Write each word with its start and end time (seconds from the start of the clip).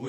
Vous 0.00 0.08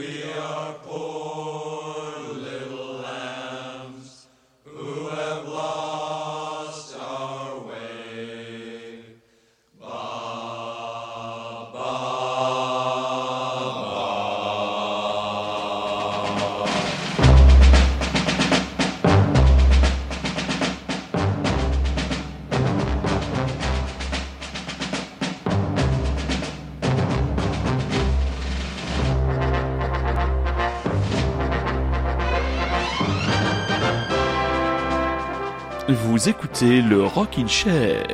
écoutez 36.62 36.82
le 36.82 37.04
Rockin' 37.04 37.48
Chair. 37.48 38.06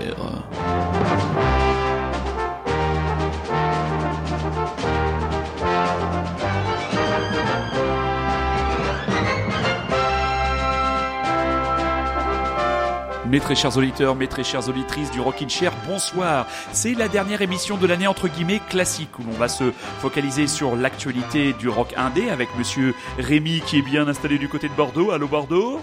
Mes 13.29 13.41
très 13.41 13.55
chers 13.55 13.75
auditeurs, 13.77 14.15
mes 14.15 14.27
très 14.27 14.43
chères 14.43 14.69
auditrices 14.69 15.11
du 15.11 15.19
Rockin' 15.19 15.49
Chair, 15.49 15.73
bonsoir. 15.85 16.47
C'est 16.71 16.93
la 16.93 17.09
dernière 17.09 17.41
émission 17.41 17.75
de 17.75 17.85
l'année 17.85 18.07
entre 18.07 18.29
guillemets 18.29 18.61
classique 18.69 19.19
où 19.19 19.23
l'on 19.23 19.38
va 19.38 19.49
se 19.49 19.71
focaliser 19.99 20.47
sur 20.47 20.77
l'actualité 20.77 21.53
du 21.53 21.67
rock 21.67 21.93
indé 21.97 22.29
avec 22.29 22.47
monsieur 22.57 22.95
Rémi 23.19 23.61
qui 23.66 23.79
est 23.79 23.81
bien 23.81 24.07
installé 24.07 24.38
du 24.38 24.47
côté 24.47 24.69
de 24.69 24.73
Bordeaux. 24.73 25.11
Allô 25.11 25.27
Bordeaux? 25.27 25.81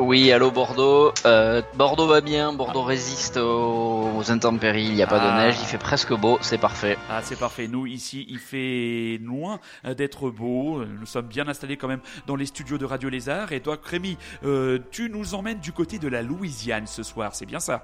Oui, 0.00 0.32
allô 0.32 0.50
Bordeaux. 0.50 1.12
Euh, 1.26 1.60
Bordeaux 1.74 2.06
va 2.06 2.22
bien, 2.22 2.52
Bordeaux 2.54 2.82
résiste 2.82 3.36
aux, 3.36 4.08
aux 4.16 4.30
intempéries, 4.30 4.86
il 4.86 4.94
n'y 4.94 5.02
a 5.02 5.06
pas 5.06 5.20
Ah. 5.20 5.36
de 5.42 5.46
neige, 5.46 5.56
il 5.60 5.66
fait 5.66 5.78
presque 5.78 6.14
beau, 6.14 6.38
c'est 6.40 6.58
parfait. 6.58 6.96
Ah, 7.10 7.20
c'est 7.22 7.38
parfait. 7.38 7.68
Nous, 7.68 7.86
ici, 7.86 8.24
il 8.28 8.38
fait 8.38 9.18
loin 9.22 9.60
euh, 9.84 9.92
d'être 9.94 10.30
beau. 10.30 10.82
Nous 10.84 11.06
sommes 11.06 11.26
bien 11.26 11.46
installés 11.48 11.76
quand 11.76 11.88
même 11.88 12.00
dans 12.26 12.36
les 12.36 12.46
studios 12.46 12.78
de 12.78 12.86
Radio 12.86 13.10
Lézard. 13.10 13.52
Et 13.52 13.60
toi, 13.60 13.76
Rémi, 13.84 14.16
euh, 14.44 14.78
tu 14.90 15.10
nous 15.10 15.34
emmènes 15.34 15.60
du 15.60 15.72
côté 15.72 15.98
de 15.98 16.08
la 16.08 16.22
Louisiane 16.22 16.86
ce 16.86 17.02
soir. 17.02 17.34
C'est 17.34 17.46
bien 17.46 17.60
ça? 17.60 17.82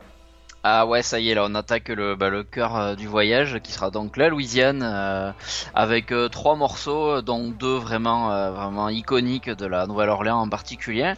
Ah 0.69 0.85
ouais, 0.85 1.01
ça 1.03 1.21
y 1.21 1.31
est, 1.31 1.35
là 1.37 1.47
on 1.49 1.55
attaque 1.55 1.91
le, 1.91 2.17
bah, 2.17 2.29
le 2.29 2.43
cœur 2.43 2.75
euh, 2.75 2.95
du 2.97 3.07
voyage 3.07 3.61
qui 3.63 3.71
sera 3.71 3.93
donc 3.93 4.17
la 4.17 4.29
Louisiane 4.29 4.83
euh, 4.83 5.31
avec 5.77 6.11
euh, 6.11 6.29
trois 6.29 6.57
morceaux, 6.57 7.23
dont 7.23 7.51
deux 7.51 7.77
vraiment 7.77 8.51
vraiment 8.51 8.89
iconiques 8.89 9.49
de 9.49 9.65
la 9.65 9.87
Nouvelle-Orléans 9.87 10.41
en 10.41 10.49
particulier, 10.49 11.13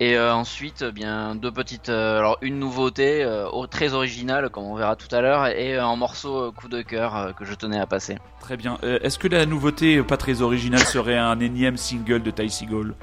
et 0.00 0.18
ensuite 0.18 0.82
eh 0.88 0.92
bien 0.92 1.34
deux 1.34 1.52
petites, 1.52 1.90
alors 1.90 2.38
une 2.40 2.58
nouveauté 2.58 3.26
au- 3.52 3.66
très 3.66 3.92
originale 3.92 4.48
comme 4.48 4.64
on 4.64 4.76
verra 4.76 4.96
tout 4.96 5.14
à 5.14 5.20
l'heure, 5.20 5.46
et 5.48 5.76
un 5.76 5.96
morceau 5.96 6.50
coup 6.52 6.68
de 6.68 6.80
cœur 6.80 7.34
que 7.38 7.44
je 7.44 7.52
tenais 7.52 7.78
à 7.78 7.86
passer. 7.86 8.16
Très 8.40 8.56
bien. 8.56 8.78
Est-ce 8.82 9.18
que 9.18 9.28
la 9.28 9.44
nouveauté, 9.44 10.02
pas 10.02 10.16
très 10.16 10.40
originale, 10.40 10.80
serait 10.80 11.18
un 11.18 11.38
énième 11.40 11.76
single 11.76 12.22
de 12.22 12.30
Ty 12.30 12.48
Seagull? 12.48 12.94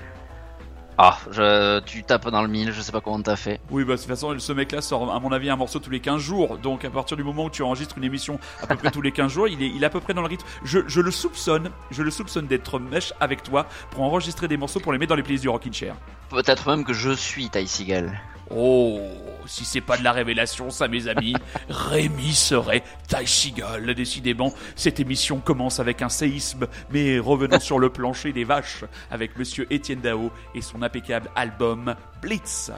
Ah, 0.97 1.17
je, 1.31 1.79
tu 1.81 2.03
tapes 2.03 2.29
dans 2.29 2.41
le 2.41 2.47
mille, 2.47 2.71
je 2.71 2.81
sais 2.81 2.91
pas 2.91 3.01
comment 3.01 3.21
t'as 3.21 3.35
fait. 3.35 3.59
Oui, 3.71 3.83
bah, 3.83 3.93
de 3.93 3.99
toute 3.99 4.07
façon, 4.07 4.37
ce 4.37 4.53
mec-là 4.53 4.81
sort, 4.81 5.11
à 5.13 5.19
mon 5.19 5.31
avis, 5.31 5.49
un 5.49 5.55
morceau 5.55 5.79
tous 5.79 5.89
les 5.89 5.99
15 5.99 6.21
jours. 6.21 6.57
Donc, 6.59 6.85
à 6.85 6.89
partir 6.89 7.17
du 7.17 7.23
moment 7.23 7.45
où 7.45 7.49
tu 7.49 7.63
enregistres 7.63 7.97
une 7.97 8.03
émission 8.03 8.39
à 8.61 8.67
peu 8.67 8.75
près 8.75 8.91
tous 8.91 9.01
les 9.01 9.11
15 9.11 9.31
jours, 9.31 9.47
il 9.47 9.61
est, 9.63 9.69
il 9.69 9.81
est 9.81 9.85
à 9.85 9.89
peu 9.89 9.99
près 9.99 10.13
dans 10.13 10.21
le 10.21 10.27
rythme. 10.27 10.45
Je, 10.63 10.79
je 10.87 11.01
le 11.01 11.11
soupçonne, 11.11 11.71
je 11.89 12.03
le 12.03 12.11
soupçonne 12.11 12.47
d'être 12.47 12.79
mèche 12.79 13.13
avec 13.19 13.43
toi 13.43 13.65
pour 13.91 14.03
enregistrer 14.03 14.47
des 14.47 14.57
morceaux 14.57 14.79
pour 14.79 14.93
les 14.93 14.99
mettre 14.99 15.09
dans 15.09 15.15
les 15.15 15.23
playlists 15.23 15.43
du 15.43 15.49
Rockin' 15.49 15.73
Chair. 15.73 15.95
Peut-être 16.29 16.69
même 16.69 16.83
que 16.83 16.93
je 16.93 17.11
suis 17.11 17.49
Ty 17.49 17.67
Seagal. 17.67 18.19
Oh, 18.51 18.99
si 19.47 19.65
c'est 19.65 19.81
pas 19.81 19.97
de 19.97 20.03
la 20.03 20.11
révélation, 20.11 20.69
ça, 20.69 20.87
mes 20.87 21.07
amis, 21.07 21.35
Rémi 21.69 22.33
serait 22.33 22.83
Ty 23.07 23.27
Seagal. 23.27 23.93
Décidément, 23.93 24.53
cette 24.75 24.99
émission 24.99 25.39
commence 25.39 25.79
avec 25.79 26.01
un 26.01 26.09
séisme, 26.09 26.67
mais 26.91 27.19
revenons 27.19 27.59
sur 27.59 27.79
le 27.79 27.89
plancher 27.89 28.33
des 28.33 28.43
vaches 28.43 28.83
avec 29.11 29.37
Monsieur 29.37 29.67
Étienne 29.71 30.01
Dao 30.01 30.31
et 30.55 30.61
son 30.61 30.81
impeccable 30.81 31.29
album 31.35 31.95
Blitz. 32.21 32.71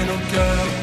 Âmes 0.00 0.08
et 0.34 0.77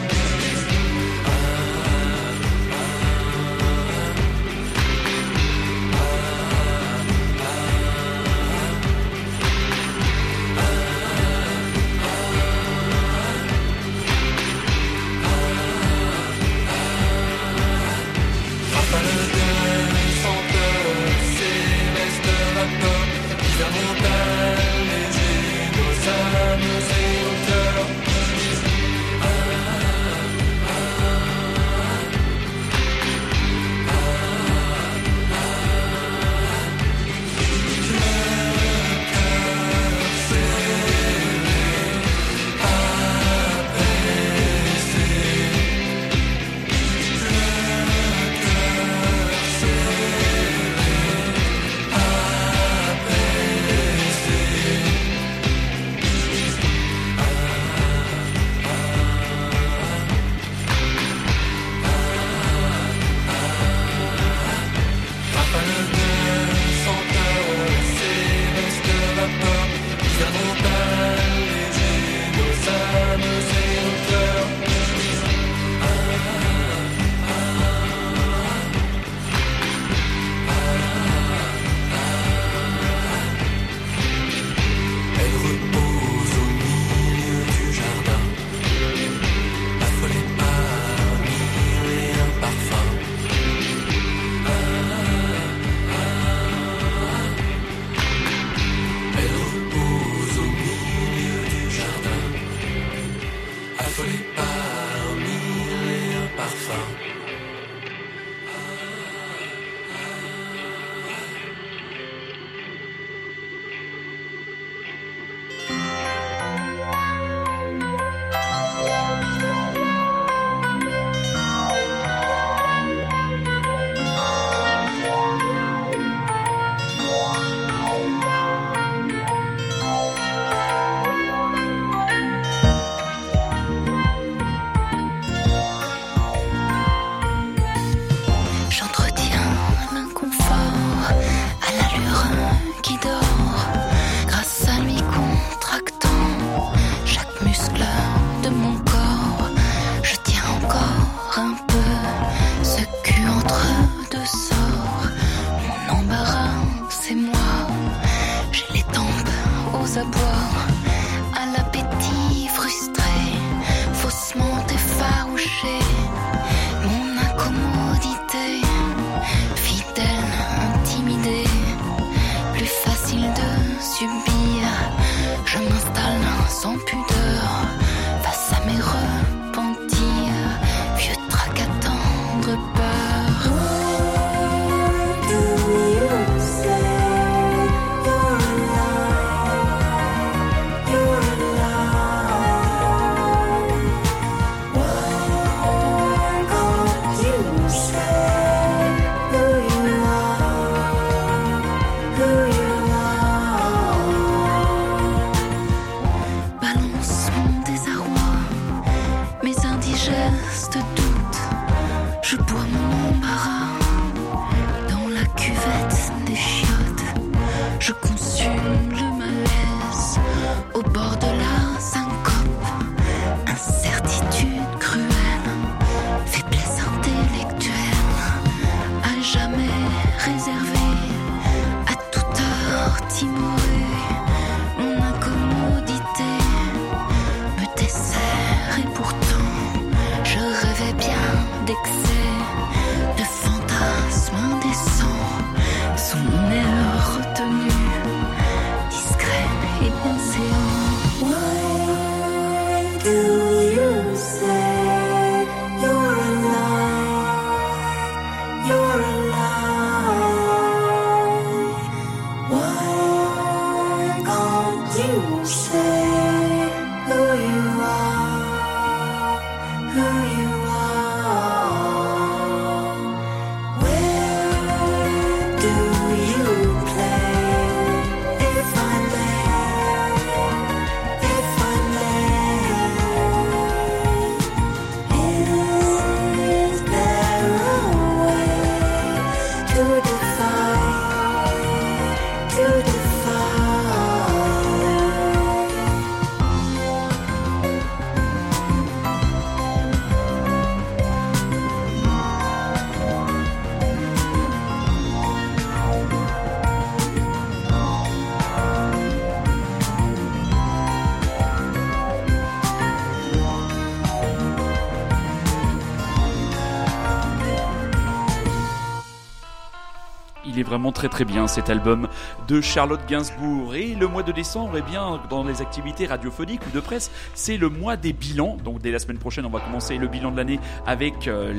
vraiment 320.75 320.91
très 320.91 321.07
très 321.07 321.23
bien 321.23 321.47
cet 321.47 321.69
album 321.69 322.09
de 322.49 322.59
Charlotte 322.59 322.99
Gainsbourg. 323.07 323.75
Et 323.75 323.95
le 323.95 324.09
mois 324.09 324.23
de 324.23 324.33
décembre, 324.33 324.73
eh 324.77 324.81
bien, 324.81 325.21
dans 325.29 325.45
les 325.45 325.61
activités 325.61 326.05
radiophoniques 326.05 326.59
ou 326.67 326.69
de 326.75 326.81
presse, 326.81 327.11
c'est 327.33 327.55
le 327.55 327.69
mois 327.69 327.95
des 327.95 328.11
bilans. 328.11 328.57
Donc 328.61 328.81
dès 328.81 328.91
la 328.91 328.99
semaine 328.99 329.17
prochaine, 329.17 329.45
on 329.45 329.49
va 329.49 329.61
commencer 329.61 329.97
le 329.97 330.07
bilan 330.07 330.31
de 330.31 330.35
l'année 330.37 330.59
avec 330.85 331.29
euh, 331.29 331.53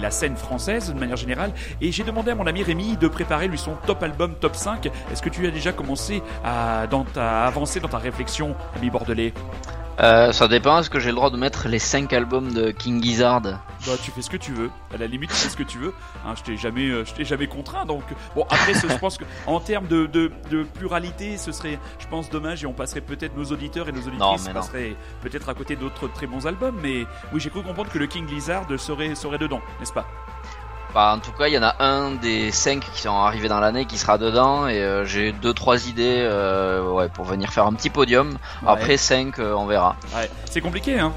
la 0.00 0.10
scène 0.10 0.34
française 0.34 0.92
de 0.92 0.98
manière 0.98 1.16
générale. 1.16 1.52
Et 1.80 1.92
j'ai 1.92 2.02
demandé 2.02 2.32
à 2.32 2.34
mon 2.34 2.48
ami 2.48 2.64
Rémi 2.64 2.96
de 2.96 3.06
préparer 3.06 3.46
lui 3.46 3.58
son 3.58 3.76
top 3.86 4.02
album, 4.02 4.34
top 4.40 4.56
5. 4.56 4.90
Est-ce 5.12 5.22
que 5.22 5.30
tu 5.30 5.46
as 5.46 5.52
déjà 5.52 5.72
commencé 5.72 6.20
à 6.42 6.88
avancer 7.46 7.78
dans 7.78 7.88
ta 7.88 7.98
réflexion, 7.98 8.56
ami 8.76 8.90
Bordelais? 8.90 9.32
Euh, 9.98 10.30
ça 10.32 10.46
dépend, 10.46 10.78
est-ce 10.80 10.90
que 10.90 11.00
j'ai 11.00 11.08
le 11.08 11.14
droit 11.16 11.30
de 11.30 11.38
mettre 11.38 11.68
les 11.68 11.78
5 11.78 12.12
albums 12.12 12.52
de 12.52 12.70
King 12.70 13.02
Gizzard? 13.02 13.40
Bah, 13.40 13.56
tu 14.02 14.10
fais 14.10 14.20
ce 14.20 14.28
que 14.28 14.36
tu 14.36 14.52
veux. 14.52 14.70
À 14.92 14.98
la 14.98 15.06
limite, 15.06 15.30
tu 15.30 15.36
fais 15.36 15.48
ce 15.48 15.56
que 15.56 15.62
tu 15.62 15.78
veux. 15.78 15.94
Hein, 16.26 16.34
je 16.36 16.42
t'ai 16.42 16.56
jamais, 16.58 16.88
euh, 16.90 17.04
je 17.06 17.14
t'ai 17.14 17.24
jamais 17.24 17.46
contraint. 17.46 17.86
Donc, 17.86 18.02
bon, 18.34 18.42
après, 18.50 18.74
ce- 18.74 18.88
je 18.88 18.96
pense 18.98 19.16
que 19.16 19.24
en 19.46 19.58
termes 19.58 19.86
de, 19.86 20.04
de, 20.06 20.30
de 20.50 20.64
pluralité, 20.64 21.38
ce 21.38 21.50
serait, 21.50 21.78
je 21.98 22.06
pense, 22.08 22.28
dommage 22.28 22.62
et 22.62 22.66
on 22.66 22.74
passerait 22.74 23.00
peut-être 23.00 23.34
nos 23.36 23.46
auditeurs 23.46 23.88
et 23.88 23.92
nos 23.92 24.02
auditrices 24.02 24.46
mais 24.46 24.52
non. 24.52 24.60
passeraient 24.60 24.96
peut-être 25.22 25.48
à 25.48 25.54
côté 25.54 25.76
d'autres 25.76 26.08
très 26.08 26.26
bons 26.26 26.46
albums. 26.46 26.78
Mais 26.82 27.06
oui, 27.32 27.40
j'ai 27.40 27.48
cru 27.48 27.62
comprendre 27.62 27.90
que 27.90 27.98
le 27.98 28.06
King 28.06 28.26
serait, 28.78 29.14
serait 29.14 29.38
dedans, 29.38 29.60
n'est-ce 29.80 29.92
pas? 29.94 30.06
Bah, 30.96 31.12
en 31.14 31.18
tout 31.18 31.32
cas, 31.32 31.48
il 31.48 31.52
y 31.52 31.58
en 31.58 31.62
a 31.62 31.76
un 31.78 32.12
des 32.12 32.50
5 32.50 32.80
qui 32.80 33.02
sont 33.02 33.10
arrivés 33.10 33.48
dans 33.48 33.60
l'année 33.60 33.84
qui 33.84 33.98
sera 33.98 34.16
dedans 34.16 34.66
et 34.66 34.80
euh, 34.80 35.04
j'ai 35.04 35.32
deux 35.32 35.52
trois 35.52 35.88
idées 35.88 36.20
euh, 36.22 36.90
ouais, 36.90 37.10
pour 37.10 37.26
venir 37.26 37.52
faire 37.52 37.66
un 37.66 37.74
petit 37.74 37.90
podium. 37.90 38.30
Ouais. 38.62 38.68
Après 38.68 38.96
5, 38.96 39.38
on 39.38 39.66
verra. 39.66 39.96
Ouais, 40.16 40.30
c'est 40.50 40.62
compliqué, 40.62 40.98
hein. 40.98 41.12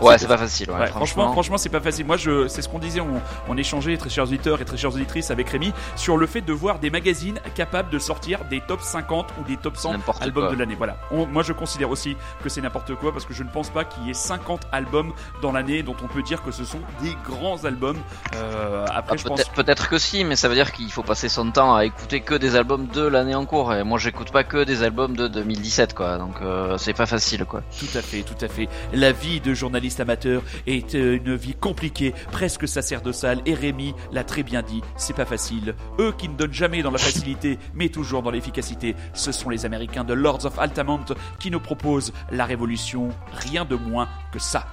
Ouais, 0.00 0.18
c'est 0.18 0.26
pas 0.26 0.38
facile. 0.38 0.70
Ouais, 0.70 0.78
Ouais, 0.80 0.86
franchement, 0.86 1.32
franchement, 1.32 1.58
c'est 1.58 1.68
pas 1.68 1.80
facile. 1.80 2.06
Moi, 2.06 2.16
je, 2.16 2.48
c'est 2.48 2.62
ce 2.62 2.68
qu'on 2.68 2.78
disait, 2.78 3.00
on, 3.00 3.20
on 3.48 3.56
échangeait, 3.56 3.96
très 3.96 4.10
chers 4.10 4.24
auditeurs 4.24 4.60
et 4.60 4.64
très 4.64 4.76
chères 4.76 4.94
auditrices, 4.94 5.30
avec 5.30 5.48
Rémi, 5.50 5.72
sur 5.96 6.16
le 6.16 6.26
fait 6.26 6.40
de 6.40 6.52
voir 6.52 6.78
des 6.78 6.90
magazines 6.90 7.38
capables 7.54 7.90
de 7.90 7.98
sortir 7.98 8.40
des 8.50 8.60
top 8.60 8.80
50 8.80 9.26
ou 9.40 9.44
des 9.44 9.56
top 9.56 9.76
100 9.76 9.92
N'importe 9.92 10.22
albums 10.22 10.44
quoi. 10.46 10.52
de 10.54 10.58
l'année. 10.58 10.74
Voilà. 10.76 10.96
On- 11.10 11.26
moi, 11.26 11.42
je 11.42 11.52
considère 11.52 11.90
aussi 11.90 12.16
que 12.42 12.48
c'est 12.48 12.60
n'importe 12.60 12.94
quoi 12.94 13.12
parce 13.12 13.24
que 13.26 13.34
je 13.34 13.42
ne 13.42 13.48
pense 13.50 13.70
pas 13.70 13.84
qu'il 13.84 14.06
y 14.06 14.10
ait 14.10 14.14
50 14.14 14.62
albums 14.72 15.12
dans 15.42 15.52
l'année 15.52 15.82
dont 15.82 15.96
on 16.02 16.06
peut 16.08 16.22
dire 16.22 16.42
que 16.42 16.50
ce 16.50 16.64
sont 16.64 16.80
des 17.02 17.14
grands 17.28 17.64
albums. 17.64 17.98
Euh, 18.36 18.86
après, 18.92 19.14
Ah, 19.14 19.16
je 19.16 19.24
pense. 19.24 19.36
peut-être 19.38 19.52
peut-être 19.52 19.88
que 19.88 19.98
si, 19.98 20.24
mais 20.24 20.36
ça 20.36 20.48
veut 20.48 20.54
dire 20.54 20.72
qu'il 20.72 20.90
faut 20.90 21.02
passer 21.02 21.28
son 21.28 21.50
temps 21.50 21.74
à 21.74 21.84
écouter 21.84 22.20
que 22.20 22.34
des 22.34 22.56
albums 22.56 22.86
de 22.86 23.02
l'année 23.06 23.34
en 23.34 23.44
cours. 23.44 23.74
Et 23.74 23.84
moi, 23.84 23.98
j'écoute 23.98 24.30
pas 24.30 24.44
que 24.44 24.64
des 24.64 24.82
albums 24.82 25.16
de 25.16 25.28
2017, 25.28 25.94
quoi. 25.94 26.18
Donc, 26.18 26.36
euh, 26.42 26.78
c'est 26.78 26.94
pas 26.94 27.06
facile, 27.06 27.44
quoi. 27.44 27.62
Tout 27.78 27.98
à 27.98 28.02
fait, 28.02 28.22
tout 28.22 28.44
à 28.44 28.48
fait. 28.48 28.68
La 28.92 29.12
vie 29.12 29.40
de 29.40 29.52
journaliste 29.54 29.89
amateur 29.98 30.42
est 30.66 30.94
euh, 30.94 31.16
une 31.16 31.34
vie 31.34 31.54
compliquée, 31.54 32.14
presque 32.30 32.68
sacerdotale. 32.68 33.40
Et 33.46 33.54
Rémi 33.54 33.94
l'a 34.12 34.22
très 34.22 34.44
bien 34.44 34.62
dit, 34.62 34.82
c'est 34.96 35.16
pas 35.16 35.24
facile. 35.24 35.74
Eux 35.98 36.12
qui 36.16 36.28
ne 36.28 36.36
donnent 36.36 36.52
jamais 36.52 36.82
dans 36.82 36.90
la 36.92 36.98
facilité, 36.98 37.58
mais 37.74 37.88
toujours 37.88 38.22
dans 38.22 38.30
l'efficacité, 38.30 38.94
ce 39.14 39.32
sont 39.32 39.48
les 39.48 39.66
Américains 39.66 40.04
de 40.04 40.14
Lords 40.14 40.44
of 40.44 40.58
Altamont 40.58 41.00
qui 41.38 41.50
nous 41.50 41.60
proposent 41.60 42.12
la 42.30 42.44
révolution, 42.44 43.08
rien 43.32 43.64
de 43.64 43.76
moins 43.76 44.08
que 44.32 44.38
ça. 44.38 44.66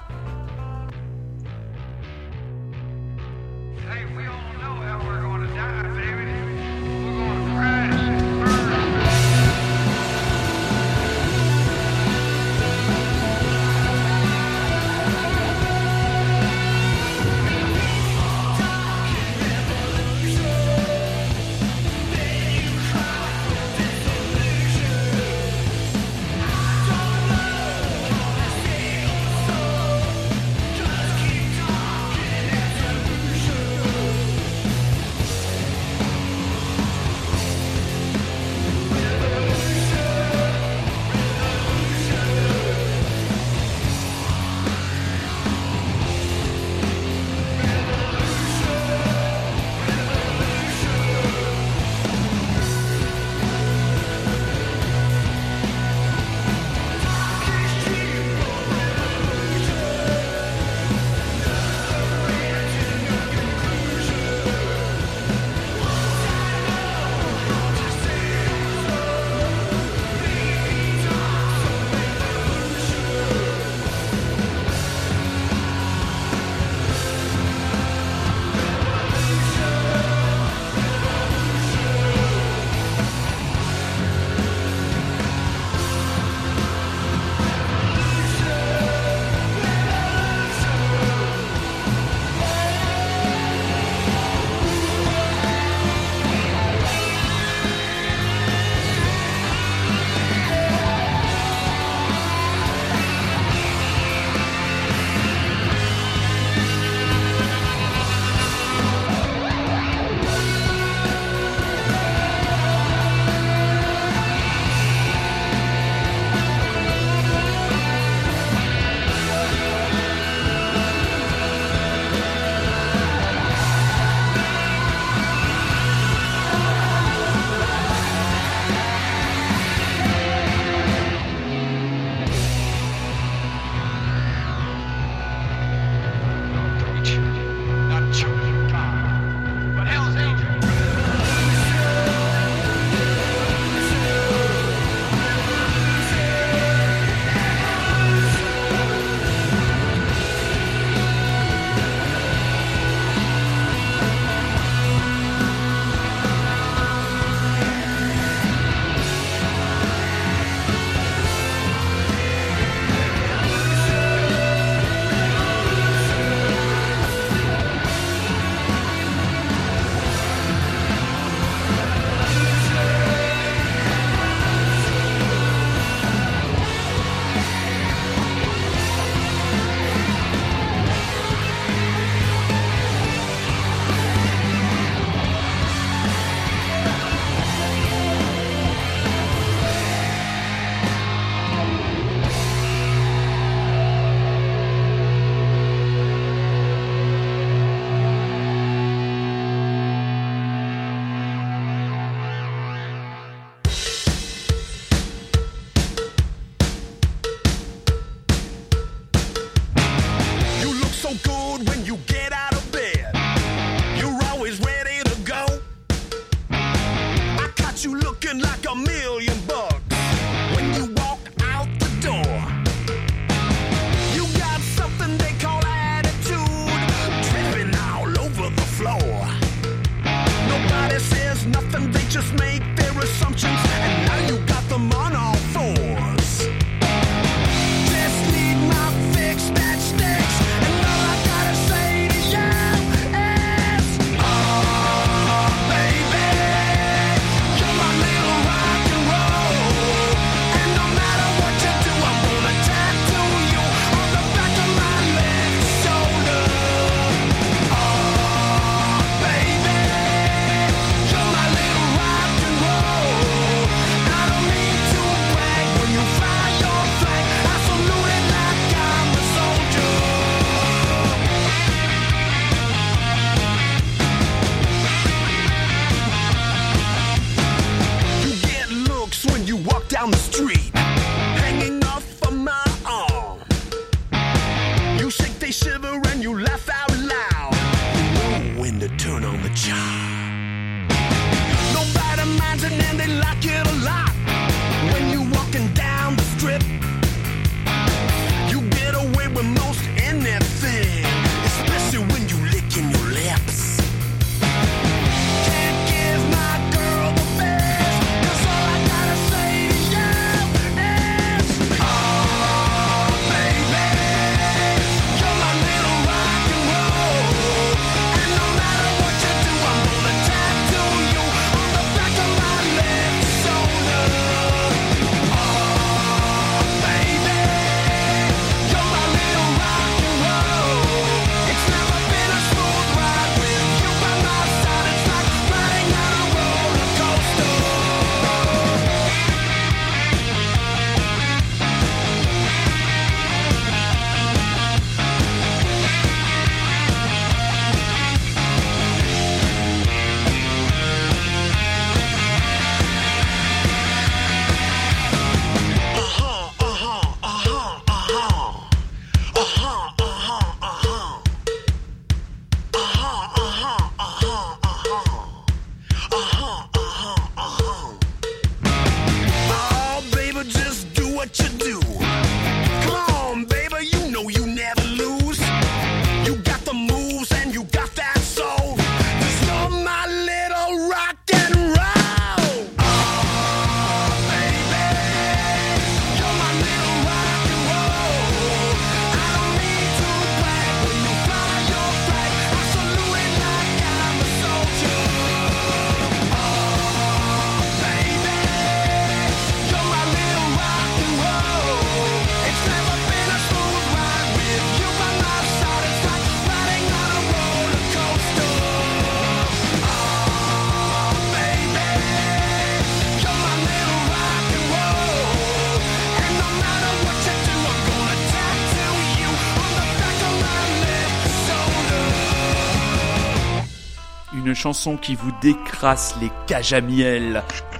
Chanson 424.58 424.96
qui 424.96 425.14
vous 425.14 425.30
décrasse 425.40 426.16
les 426.20 426.30
cages. 426.46 426.74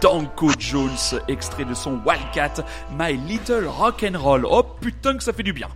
Danko 0.01 0.51
Jones, 0.59 1.21
extrait 1.27 1.65
de 1.65 1.75
son 1.75 2.01
Wildcat, 2.07 2.65
My 2.97 3.17
Little 3.17 3.67
Rock 3.67 4.05
and 4.05 4.17
Roll. 4.17 4.47
Oh 4.49 4.63
putain 4.81 5.17
que 5.17 5.25
ça 5.25 5.33
fait 5.33 5.43
du 5.43 5.53
bien. 5.53 5.69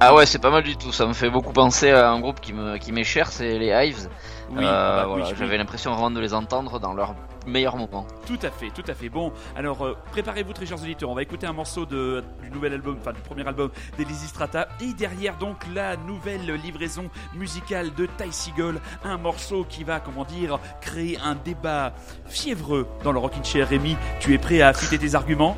Ah 0.00 0.14
ouais, 0.14 0.26
c'est 0.26 0.38
pas 0.38 0.50
mal 0.50 0.62
du 0.62 0.76
tout. 0.76 0.92
Ça 0.92 1.06
me 1.06 1.12
fait 1.12 1.28
beaucoup 1.28 1.52
penser 1.52 1.90
à 1.90 2.10
un 2.10 2.20
groupe 2.20 2.40
qui 2.40 2.52
me 2.52 2.76
qui 2.78 2.92
m'est 2.92 3.02
cher, 3.04 3.32
c'est 3.32 3.58
les 3.58 3.66
Hives. 3.68 4.08
Oui, 4.50 4.58
Euh, 4.58 4.60
bah 4.62 5.02
oui, 5.02 5.08
voilà, 5.10 5.26
oui. 5.28 5.34
j'avais 5.36 5.58
l'impression 5.58 5.90
vraiment 5.92 6.10
de 6.12 6.20
les 6.20 6.32
entendre 6.34 6.78
dans 6.78 6.94
leur 6.94 7.14
meilleur 7.46 7.76
moment. 7.76 8.06
Tout 8.26 8.38
à 8.42 8.50
fait, 8.50 8.70
tout 8.70 8.84
à 8.86 8.94
fait. 8.94 9.08
Bon, 9.08 9.32
alors 9.56 9.84
euh, 9.84 9.96
préparez-vous 10.12 10.52
très 10.52 10.66
chers 10.66 10.80
auditeurs, 10.80 11.10
on 11.10 11.14
va 11.14 11.22
écouter 11.22 11.46
un 11.46 11.52
morceau 11.52 11.84
de, 11.84 12.22
du 12.42 12.50
nouvel 12.50 12.74
album, 12.74 12.96
enfin 13.00 13.12
du 13.12 13.20
premier 13.20 13.46
album 13.46 13.70
d'Elysée 13.98 14.28
Strata, 14.28 14.68
et 14.80 14.92
derrière 14.94 15.36
donc 15.36 15.56
la 15.74 15.96
nouvelle 15.96 16.46
livraison 16.62 17.10
musicale 17.34 17.92
de 17.94 18.06
Ty 18.06 18.30
Seagull, 18.32 18.80
un 19.04 19.16
morceau 19.18 19.64
qui 19.68 19.82
va, 19.84 19.98
comment 20.00 20.24
dire, 20.24 20.60
créer 20.80 21.18
un 21.22 21.34
débat 21.34 21.92
fiévreux 22.26 22.86
dans 23.02 23.12
le 23.12 23.18
Rockin' 23.18 23.44
Chair. 23.44 23.68
Rémi, 23.68 23.96
tu 24.20 24.32
es 24.32 24.38
prêt 24.38 24.60
à 24.62 24.68
affûter 24.68 24.98
tes 24.98 25.14
arguments? 25.14 25.56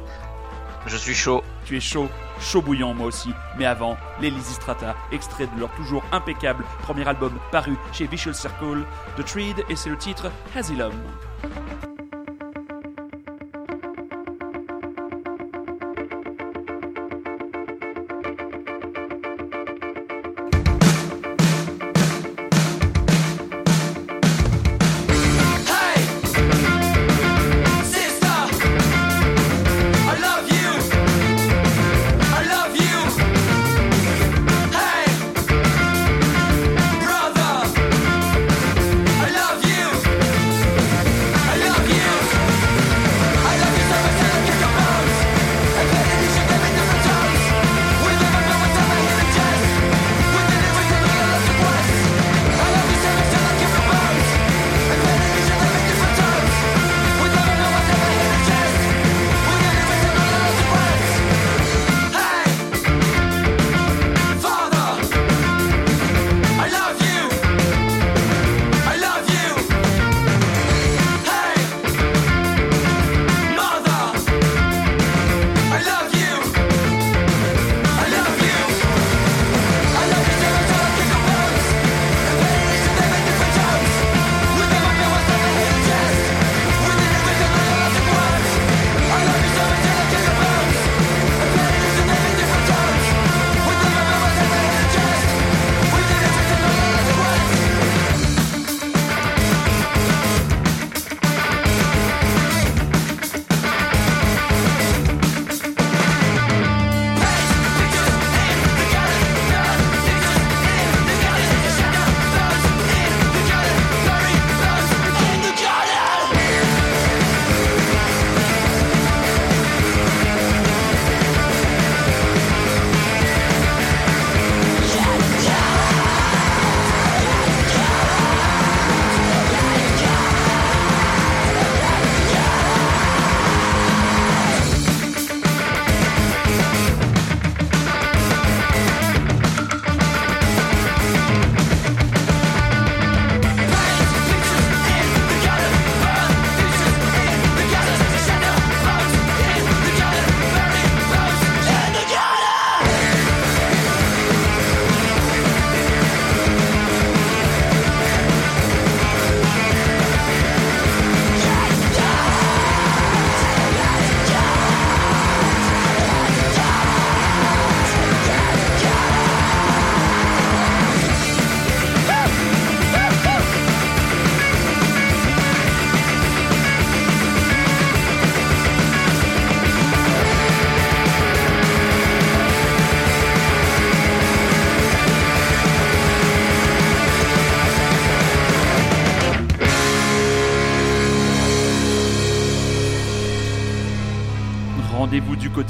Je 0.86 0.96
suis 0.96 1.14
chaud. 1.14 1.42
Tu 1.64 1.76
es 1.76 1.80
chaud, 1.80 2.08
chaud 2.40 2.62
bouillant 2.62 2.94
moi 2.94 3.06
aussi. 3.06 3.32
Mais 3.58 3.66
avant, 3.66 3.96
les 4.20 4.30
Strata, 4.40 4.96
extrait 5.12 5.46
de 5.46 5.60
leur 5.60 5.70
toujours 5.72 6.02
impeccable 6.12 6.64
premier 6.82 7.06
album 7.06 7.38
paru 7.52 7.76
chez 7.92 8.06
Visual 8.06 8.34
Circle, 8.34 8.84
The 9.16 9.24
Treed, 9.24 9.64
et 9.68 9.76
c'est 9.76 9.90
le 9.90 9.98
titre 9.98 10.30
Asylum. 10.56 10.92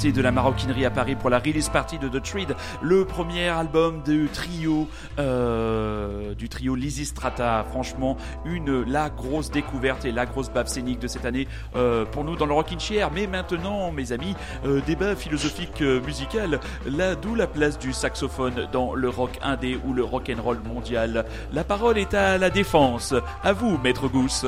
De 0.01 0.19
la 0.19 0.31
maroquinerie 0.31 0.83
à 0.83 0.89
Paris 0.89 1.15
pour 1.15 1.29
la 1.29 1.37
release 1.37 1.69
party 1.69 1.99
de 1.99 2.09
The 2.09 2.23
Treed, 2.23 2.55
le 2.81 3.05
premier 3.05 3.49
album 3.49 4.01
du 4.01 4.29
trio 4.33 4.87
euh, 5.19 6.33
du 6.33 6.49
trio 6.49 6.73
Lizzy 6.73 7.05
Strata. 7.05 7.63
Franchement, 7.69 8.17
une 8.43 8.81
la 8.81 9.11
grosse 9.11 9.51
découverte 9.51 10.03
et 10.03 10.11
la 10.11 10.25
grosse 10.25 10.49
baffe 10.49 10.69
scénique 10.69 10.97
de 10.97 11.07
cette 11.07 11.23
année 11.23 11.47
euh, 11.75 12.03
pour 12.05 12.23
nous 12.23 12.35
dans 12.35 12.47
le 12.47 12.53
Rockin' 12.53 12.79
Chair. 12.79 13.11
Mais 13.13 13.27
maintenant, 13.27 13.91
mes 13.91 14.11
amis, 14.11 14.35
euh, 14.65 14.81
débat 14.87 15.15
philosophique 15.15 15.81
musical. 15.81 16.59
Là, 16.87 17.13
d'où 17.13 17.35
la 17.35 17.45
place 17.45 17.77
du 17.77 17.93
saxophone 17.93 18.67
dans 18.71 18.95
le 18.95 19.07
rock 19.07 19.37
indé 19.43 19.79
ou 19.85 19.93
le 19.93 20.03
rock 20.03 20.31
and 20.35 20.41
roll 20.41 20.61
mondial. 20.65 21.25
La 21.53 21.63
parole 21.63 21.99
est 21.99 22.15
à 22.15 22.39
la 22.39 22.49
défense. 22.49 23.13
À 23.43 23.53
vous, 23.53 23.77
maître 23.77 24.07
Gousse. 24.07 24.47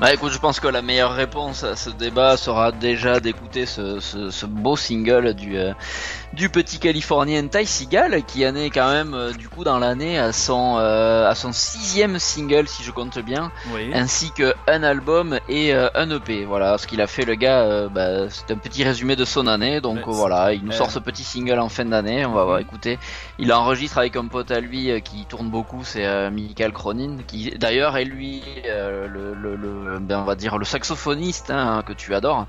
Bah 0.00 0.14
écoute, 0.14 0.30
je 0.32 0.38
pense 0.38 0.60
que 0.60 0.68
la 0.68 0.80
meilleure 0.80 1.12
réponse 1.12 1.64
à 1.64 1.74
ce 1.74 1.90
débat 1.90 2.36
sera 2.36 2.70
déjà 2.70 3.18
d'écouter 3.18 3.66
ce, 3.66 3.98
ce, 3.98 4.46
beau 4.46 4.76
single 4.76 5.34
du, 5.34 5.58
euh, 5.58 5.74
du 6.34 6.48
petit 6.50 6.78
Californien 6.78 7.46
Ty 7.48 7.66
Seagal 7.66 8.22
qui 8.24 8.46
en 8.46 8.54
est 8.54 8.70
quand 8.70 8.90
même 8.90 9.14
euh, 9.14 9.32
du 9.32 9.48
coup 9.48 9.64
dans 9.64 9.78
l'année 9.78 10.18
à 10.18 10.32
son 10.32 10.76
euh, 10.78 11.28
à 11.28 11.34
son 11.34 11.52
sixième 11.52 12.18
single 12.18 12.68
si 12.68 12.82
je 12.82 12.90
compte 12.90 13.18
bien, 13.18 13.50
Oui. 13.72 13.90
ainsi 13.94 14.30
que 14.32 14.54
un 14.66 14.82
album 14.82 15.38
et 15.48 15.74
euh, 15.74 15.88
un 15.94 16.10
EP. 16.10 16.44
Voilà, 16.44 16.78
ce 16.78 16.86
qu'il 16.86 17.00
a 17.00 17.06
fait 17.06 17.24
le 17.24 17.34
gars, 17.34 17.88
bah, 17.88 18.28
c'est 18.28 18.50
un 18.50 18.56
petit 18.58 18.84
résumé 18.84 19.16
de 19.16 19.24
son 19.24 19.46
année. 19.46 19.80
Donc 19.80 20.00
voilà, 20.06 20.52
il 20.52 20.64
nous 20.64 20.72
sort 20.72 20.90
ce 20.90 20.98
petit 20.98 21.24
single 21.24 21.58
en 21.58 21.68
fin 21.68 21.84
d'année. 21.84 22.24
On 22.26 22.32
va 22.32 22.44
voir, 22.44 22.58
écouter. 22.58 22.98
Il 23.38 23.52
enregistre 23.52 23.98
avec 23.98 24.16
un 24.16 24.26
pote 24.26 24.50
à 24.50 24.60
lui 24.60 25.00
qui 25.02 25.24
tourne 25.26 25.48
beaucoup, 25.48 25.82
c'est 25.84 26.30
Michael 26.30 26.72
Cronin, 26.72 27.18
qui 27.26 27.50
d'ailleurs 27.50 27.96
est 27.96 28.04
lui 28.04 28.42
le, 28.66 29.34
le, 29.34 29.98
ben, 30.00 30.20
on 30.20 30.24
va 30.24 30.34
dire 30.34 30.58
le 30.58 30.64
saxophoniste 30.64 31.50
hein, 31.50 31.82
que 31.86 31.92
tu 31.92 32.14
adores. 32.14 32.46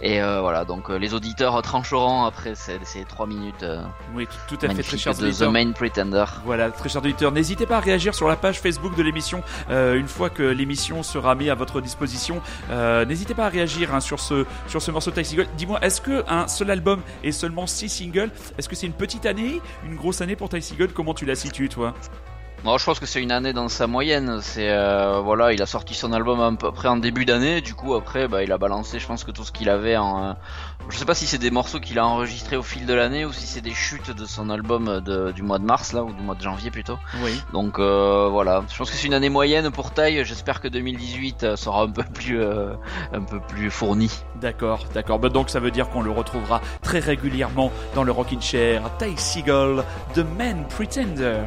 Et 0.00 0.22
euh, 0.22 0.40
voilà, 0.40 0.64
donc 0.64 0.88
les 0.88 1.14
auditeurs 1.14 1.60
trancheront 1.62 2.24
après 2.24 2.54
ces, 2.54 2.78
ces 2.82 3.04
trois 3.14 3.26
minutes 3.26 3.62
euh, 3.62 3.82
Oui, 4.14 4.26
tout, 4.26 4.56
tout 4.56 4.66
à 4.66 4.74
fait, 4.74 4.82
très 4.82 4.98
chers 4.98 5.14
de 5.14 5.30
The. 5.30 5.42
Main 5.42 5.70
Pretender. 5.70 6.24
Voilà, 6.44 6.70
très 6.70 6.88
chers 6.88 7.02
auditeurs, 7.02 7.30
n'hésitez 7.30 7.64
pas 7.64 7.76
à 7.76 7.80
réagir 7.80 8.12
sur 8.14 8.28
la 8.28 8.34
page 8.34 8.60
Facebook 8.60 8.96
de 8.96 9.02
l'émission 9.02 9.42
euh, 9.70 9.94
une 9.94 10.08
fois 10.08 10.30
que 10.30 10.42
l'émission 10.42 11.02
sera 11.04 11.36
mise 11.36 11.50
à 11.50 11.54
votre 11.54 11.80
disposition. 11.80 12.42
Euh, 12.70 13.04
n'hésitez 13.04 13.34
pas 13.34 13.46
à 13.46 13.48
réagir 13.48 13.94
hein, 13.94 14.00
sur 14.00 14.18
ce 14.18 14.44
sur 14.66 14.82
ce 14.82 14.90
morceau 14.90 15.12
de 15.12 15.16
Ty 15.16 15.24
Seagull. 15.24 15.46
Dis-moi, 15.56 15.78
est-ce 15.82 16.00
que 16.00 16.24
un 16.28 16.48
seul 16.48 16.70
album 16.70 17.00
et 17.22 17.30
seulement 17.30 17.68
six 17.68 17.88
singles, 17.88 18.30
est-ce 18.58 18.68
que 18.68 18.74
c'est 18.74 18.86
une 18.86 18.92
petite 18.92 19.26
année, 19.26 19.60
une 19.86 19.94
grosse 19.94 20.20
année 20.20 20.34
pour 20.34 20.48
Ty 20.48 20.60
Seagull? 20.60 20.92
Comment 20.92 21.14
tu 21.14 21.24
la 21.24 21.36
situes, 21.36 21.68
toi? 21.68 21.94
Moi, 22.64 22.78
je 22.78 22.84
pense 22.86 22.98
que 22.98 23.04
c'est 23.04 23.22
une 23.22 23.30
année 23.30 23.52
dans 23.52 23.68
sa 23.68 23.86
moyenne. 23.86 24.38
C'est 24.40 24.70
euh, 24.70 25.20
voilà, 25.20 25.52
il 25.52 25.60
a 25.60 25.66
sorti 25.66 25.92
son 25.92 26.14
album 26.14 26.40
à 26.40 26.50
peu 26.58 26.72
près 26.72 26.88
en 26.88 26.96
début 26.96 27.26
d'année. 27.26 27.60
Du 27.60 27.74
coup, 27.74 27.94
après, 27.94 28.26
bah, 28.26 28.42
il 28.42 28.50
a 28.52 28.56
balancé, 28.56 28.98
je 28.98 29.06
pense 29.06 29.22
que 29.22 29.30
tout 29.30 29.44
ce 29.44 29.52
qu'il 29.52 29.68
avait 29.68 29.98
en. 29.98 30.24
euh, 30.30 30.32
je 30.88 30.96
sais 30.96 31.04
pas 31.04 31.14
si 31.14 31.26
c'est 31.26 31.36
des 31.36 31.50
morceaux 31.50 31.78
qu'il 31.78 31.98
a 31.98 32.06
enregistrés 32.06 32.56
au 32.56 32.62
fil 32.62 32.86
de 32.86 32.94
l'année 32.94 33.26
ou 33.26 33.32
si 33.34 33.46
c'est 33.46 33.60
des 33.60 33.74
chutes 33.74 34.10
de 34.12 34.24
son 34.24 34.48
album 34.48 35.00
de- 35.04 35.30
du 35.32 35.42
mois 35.42 35.58
de 35.58 35.64
mars 35.64 35.92
là 35.92 36.04
ou 36.04 36.12
du 36.14 36.22
mois 36.22 36.34
de 36.36 36.40
janvier 36.42 36.70
plutôt. 36.70 36.96
Oui. 37.22 37.38
Donc 37.52 37.78
euh, 37.78 38.28
voilà, 38.30 38.62
je 38.72 38.78
pense 38.78 38.90
que 38.90 38.96
c'est 38.96 39.06
une 39.08 39.14
année 39.14 39.28
moyenne 39.28 39.70
pour 39.70 39.90
taille. 39.90 40.24
J'espère 40.24 40.62
que 40.62 40.68
2018 40.68 41.44
euh, 41.44 41.56
sera 41.56 41.82
un 41.82 41.90
peu 41.90 42.02
plus 42.02 42.42
un 42.42 43.20
peu 43.22 43.40
plus 43.40 43.70
fourni. 43.70 44.10
D'accord, 44.40 44.86
d'accord. 44.94 45.18
Bah, 45.18 45.28
donc 45.28 45.50
ça 45.50 45.60
veut 45.60 45.70
dire 45.70 45.90
qu'on 45.90 46.00
le 46.00 46.10
retrouvera 46.10 46.62
très 46.80 47.00
régulièrement 47.00 47.70
dans 47.94 48.04
le 48.04 48.12
Rockin' 48.12 48.40
Chair. 48.40 48.80
Ty 48.98 49.12
Seagull, 49.18 49.84
The 50.14 50.24
Man 50.38 50.64
Pretender. 50.70 51.40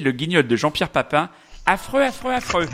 Le 0.00 0.10
guignol 0.12 0.46
de 0.46 0.56
Jean-Pierre 0.56 0.90
Papin, 0.90 1.28
affreux, 1.66 2.02
affreux, 2.02 2.32
affreux. 2.32 2.66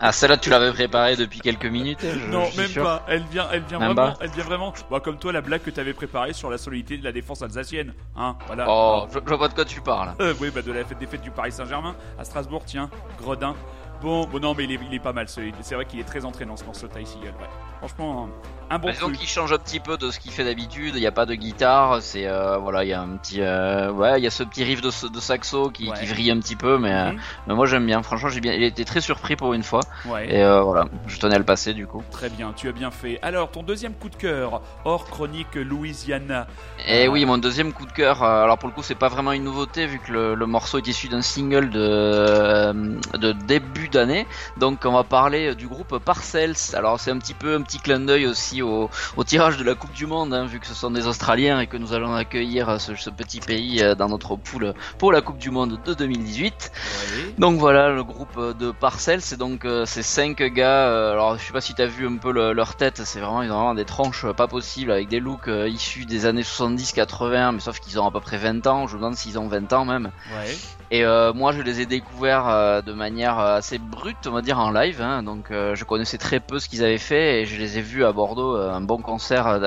Ah 0.00 0.12
celle-là 0.12 0.38
tu 0.38 0.48
l'avais 0.48 0.72
préparée 0.72 1.14
depuis 1.14 1.40
quelques 1.40 1.66
minutes. 1.66 1.98
je- 2.02 2.30
non, 2.32 2.44
je 2.50 2.56
même 2.60 2.70
sûr. 2.70 2.82
pas. 2.84 3.04
Elle 3.06 3.22
vient, 3.24 3.46
elle 3.52 3.62
vient 3.64 3.78
Même 3.78 3.92
vraiment, 3.92 4.12
pas. 4.12 4.18
elle 4.24 4.30
vient 4.30 4.44
vraiment. 4.44 4.72
Bah, 4.90 5.00
comme 5.00 5.18
toi, 5.18 5.30
la 5.30 5.42
blague 5.42 5.60
que 5.62 5.70
t'avais 5.70 5.92
préparée 5.92 6.32
sur 6.32 6.48
la 6.50 6.56
solidité 6.56 6.96
de 6.96 7.04
la 7.04 7.12
défense 7.12 7.42
alsacienne, 7.42 7.92
hein. 8.16 8.34
Voilà. 8.46 8.64
Oh, 8.66 9.06
je, 9.12 9.18
je 9.26 9.34
vois 9.34 9.48
de 9.48 9.52
quoi 9.54 9.66
tu 9.66 9.82
parles. 9.82 10.14
Euh, 10.20 10.32
oui, 10.40 10.50
bah 10.54 10.62
de 10.62 10.72
la 10.72 10.84
fête 10.84 10.98
des 10.98 11.06
fêtes 11.06 11.20
du 11.20 11.30
Paris 11.30 11.52
Saint-Germain 11.52 11.94
à 12.18 12.24
Strasbourg, 12.24 12.62
tiens, 12.64 12.88
Gredin. 13.20 13.54
Bon, 14.00 14.26
bon 14.26 14.40
non, 14.40 14.54
mais 14.54 14.64
il 14.64 14.72
est, 14.72 14.78
il 14.88 14.94
est 14.94 14.98
pas 15.00 15.12
mal. 15.12 15.28
ce- 15.28 15.40
C'est 15.60 15.74
vrai 15.74 15.84
qu'il 15.84 16.00
est 16.00 16.04
très 16.04 16.24
entraînant 16.24 16.56
ce 16.56 16.64
morceau 16.64 16.88
Ty 16.88 17.04
Seagull. 17.06 17.28
Ouais. 17.28 17.48
Franchement, 17.78 18.28
un, 18.70 18.78
bon 18.78 18.88
Bah, 18.88 18.92
disons 18.92 19.10
qu'il 19.10 19.28
change 19.28 19.52
un 19.52 19.58
petit 19.58 19.80
peu 19.80 19.96
de 19.96 20.10
ce 20.10 20.18
qu'il 20.18 20.30
fait 20.32 20.44
d'habitude. 20.44 20.94
Il 20.96 21.00
n'y 21.00 21.06
a 21.06 21.12
pas 21.12 21.26
de 21.26 21.34
guitare. 21.34 22.00
C'est 22.02 22.26
euh, 22.26 22.58
voilà, 22.58 22.84
il 22.84 22.88
y 22.88 22.92
a 22.92 23.00
un 23.00 23.16
petit, 23.16 23.40
euh, 23.40 23.90
ouais, 23.92 24.18
il 24.20 24.24
y 24.24 24.26
a 24.26 24.30
ce 24.30 24.42
petit 24.42 24.64
riff 24.64 24.80
de, 24.80 24.90
de 25.08 25.20
saxo 25.20 25.70
qui, 25.70 25.88
Ouais. 25.88 25.98
qui 25.98 26.06
vrille 26.06 26.30
un 26.30 26.38
petit 26.40 26.56
peu, 26.56 26.78
mais, 26.78 26.92
euh, 26.92 27.10
Mhm. 27.12 27.20
mais 27.48 27.54
moi 27.54 27.66
j'aime 27.66 27.86
bien. 27.86 28.02
Franchement, 28.02 28.28
j'ai 28.28 28.40
bien, 28.40 28.52
il 28.52 28.62
était 28.62 28.84
très 28.84 29.00
surpris 29.00 29.36
pour 29.36 29.52
une 29.54 29.62
fois. 29.62 29.80
Ouais. 30.06 30.26
Et 30.34 30.42
euh, 30.42 30.62
voilà, 30.62 30.86
je 31.06 31.18
tenais 31.18 31.34
à 31.34 31.38
le 31.38 31.44
passer 31.44 31.74
du 31.74 31.86
coup. 31.86 32.02
Très 32.10 32.28
bien, 32.30 32.52
tu 32.56 32.68
as 32.68 32.72
bien 32.72 32.90
fait. 32.90 33.18
Alors, 33.22 33.50
ton 33.50 33.62
deuxième 33.62 33.94
coup 33.94 34.08
de 34.08 34.16
cœur, 34.16 34.62
hors 34.84 35.04
chronique 35.06 35.54
Louisiana. 35.54 36.46
Et 36.86 37.06
Ah. 37.06 37.10
oui, 37.10 37.24
mon 37.24 37.38
deuxième 37.38 37.72
coup 37.72 37.86
de 37.86 37.92
cœur. 37.92 38.22
alors 38.22 38.58
pour 38.58 38.68
le 38.68 38.74
coup, 38.74 38.82
c'est 38.82 38.94
pas 38.94 39.08
vraiment 39.08 39.32
une 39.32 39.44
nouveauté 39.44 39.86
vu 39.86 39.98
que 39.98 40.12
le, 40.12 40.34
le 40.34 40.46
morceau 40.46 40.78
est 40.78 40.86
issu 40.86 41.08
d'un 41.08 41.22
single 41.22 41.70
de, 41.70 43.16
de 43.18 43.32
début 43.32 43.88
d'année. 43.88 44.26
Donc 44.56 44.80
on 44.84 44.92
va 44.92 45.04
parler 45.04 45.54
du 45.54 45.66
groupe 45.68 45.98
Parcells. 45.98 46.54
Alors 46.74 46.98
c'est 47.00 47.10
un 47.10 47.18
petit 47.18 47.34
peu 47.34 47.54
un 47.54 47.62
petit 47.62 47.78
clin 47.78 48.00
d'œil 48.00 48.26
aussi 48.26 48.53
au, 48.62 48.90
au 49.16 49.24
tirage 49.24 49.56
de 49.56 49.64
la 49.64 49.74
Coupe 49.74 49.92
du 49.92 50.06
Monde, 50.06 50.32
hein, 50.34 50.46
vu 50.46 50.60
que 50.60 50.66
ce 50.66 50.74
sont 50.74 50.90
des 50.90 51.06
Australiens 51.06 51.60
et 51.60 51.66
que 51.66 51.76
nous 51.76 51.92
allons 51.92 52.14
accueillir 52.14 52.68
euh, 52.68 52.78
ce, 52.78 52.94
ce 52.94 53.10
petit 53.10 53.40
pays 53.40 53.82
euh, 53.82 53.94
dans 53.94 54.08
notre 54.08 54.36
poule 54.36 54.74
pour 54.98 55.12
la 55.12 55.20
Coupe 55.20 55.38
du 55.38 55.50
Monde 55.50 55.78
de 55.84 55.94
2018. 55.94 56.70
Ouais. 56.74 57.34
Donc 57.38 57.58
voilà 57.58 57.90
le 57.90 58.04
groupe 58.04 58.38
de 58.58 58.70
Parcells, 58.70 59.20
c'est 59.20 59.36
donc 59.38 59.64
euh, 59.64 59.84
ces 59.86 60.02
cinq 60.02 60.42
gars. 60.42 61.10
alors 61.12 61.38
je 61.38 61.44
sais 61.44 61.52
pas 61.52 61.60
si 61.60 61.74
t'as 61.74 61.86
vu 61.86 62.06
un 62.06 62.16
peu 62.16 62.32
le- 62.32 62.52
leur 62.52 62.74
tête, 62.76 63.02
c'est 63.04 63.20
vraiment 63.20 63.42
ils 63.42 63.50
ont 63.50 63.56
vraiment 63.56 63.74
des 63.74 63.84
tranches 63.84 64.24
euh, 64.24 64.32
pas 64.32 64.46
possibles 64.48 64.90
avec 64.90 65.08
des 65.08 65.20
looks 65.20 65.48
issus 65.66 66.04
des 66.06 66.26
années 66.26 66.42
70-80, 66.42 67.52
mais 67.54 67.60
sauf 67.60 67.80
qu'ils 67.80 67.98
ont 68.00 68.06
à 68.06 68.10
peu 68.10 68.20
près 68.20 68.36
20 68.38 68.66
ans. 68.66 68.86
Je 68.86 68.94
me 68.94 69.00
demande 69.00 69.16
s'ils 69.16 69.38
ont 69.38 69.48
20 69.48 69.72
ans 69.72 69.84
même. 69.84 70.10
Ouais. 70.36 70.56
Et 70.94 71.04
euh, 71.04 71.32
moi, 71.32 71.50
je 71.50 71.60
les 71.60 71.80
ai 71.80 71.86
découverts 71.86 72.48
euh, 72.48 72.80
de 72.80 72.92
manière 72.92 73.40
euh, 73.40 73.56
assez 73.56 73.78
brute, 73.78 74.28
on 74.28 74.30
va 74.30 74.42
dire, 74.42 74.60
en 74.60 74.70
live. 74.70 75.02
hein. 75.02 75.24
donc, 75.24 75.46
je 75.50 75.84
connaissais 75.84 76.18
très 76.18 76.38
peu 76.38 76.60
ce 76.60 76.68
qu'ils 76.68 76.84
avaient 76.84 76.98
fait 76.98 77.40
et 77.42 77.46
je 77.46 77.58
les 77.58 77.78
ai 77.78 77.80
vus 77.82 78.04
à 78.04 78.12
Bordeaux, 78.12 78.54
un 78.54 78.80
bon 78.80 78.98
concert 79.02 79.48
à 79.48 79.58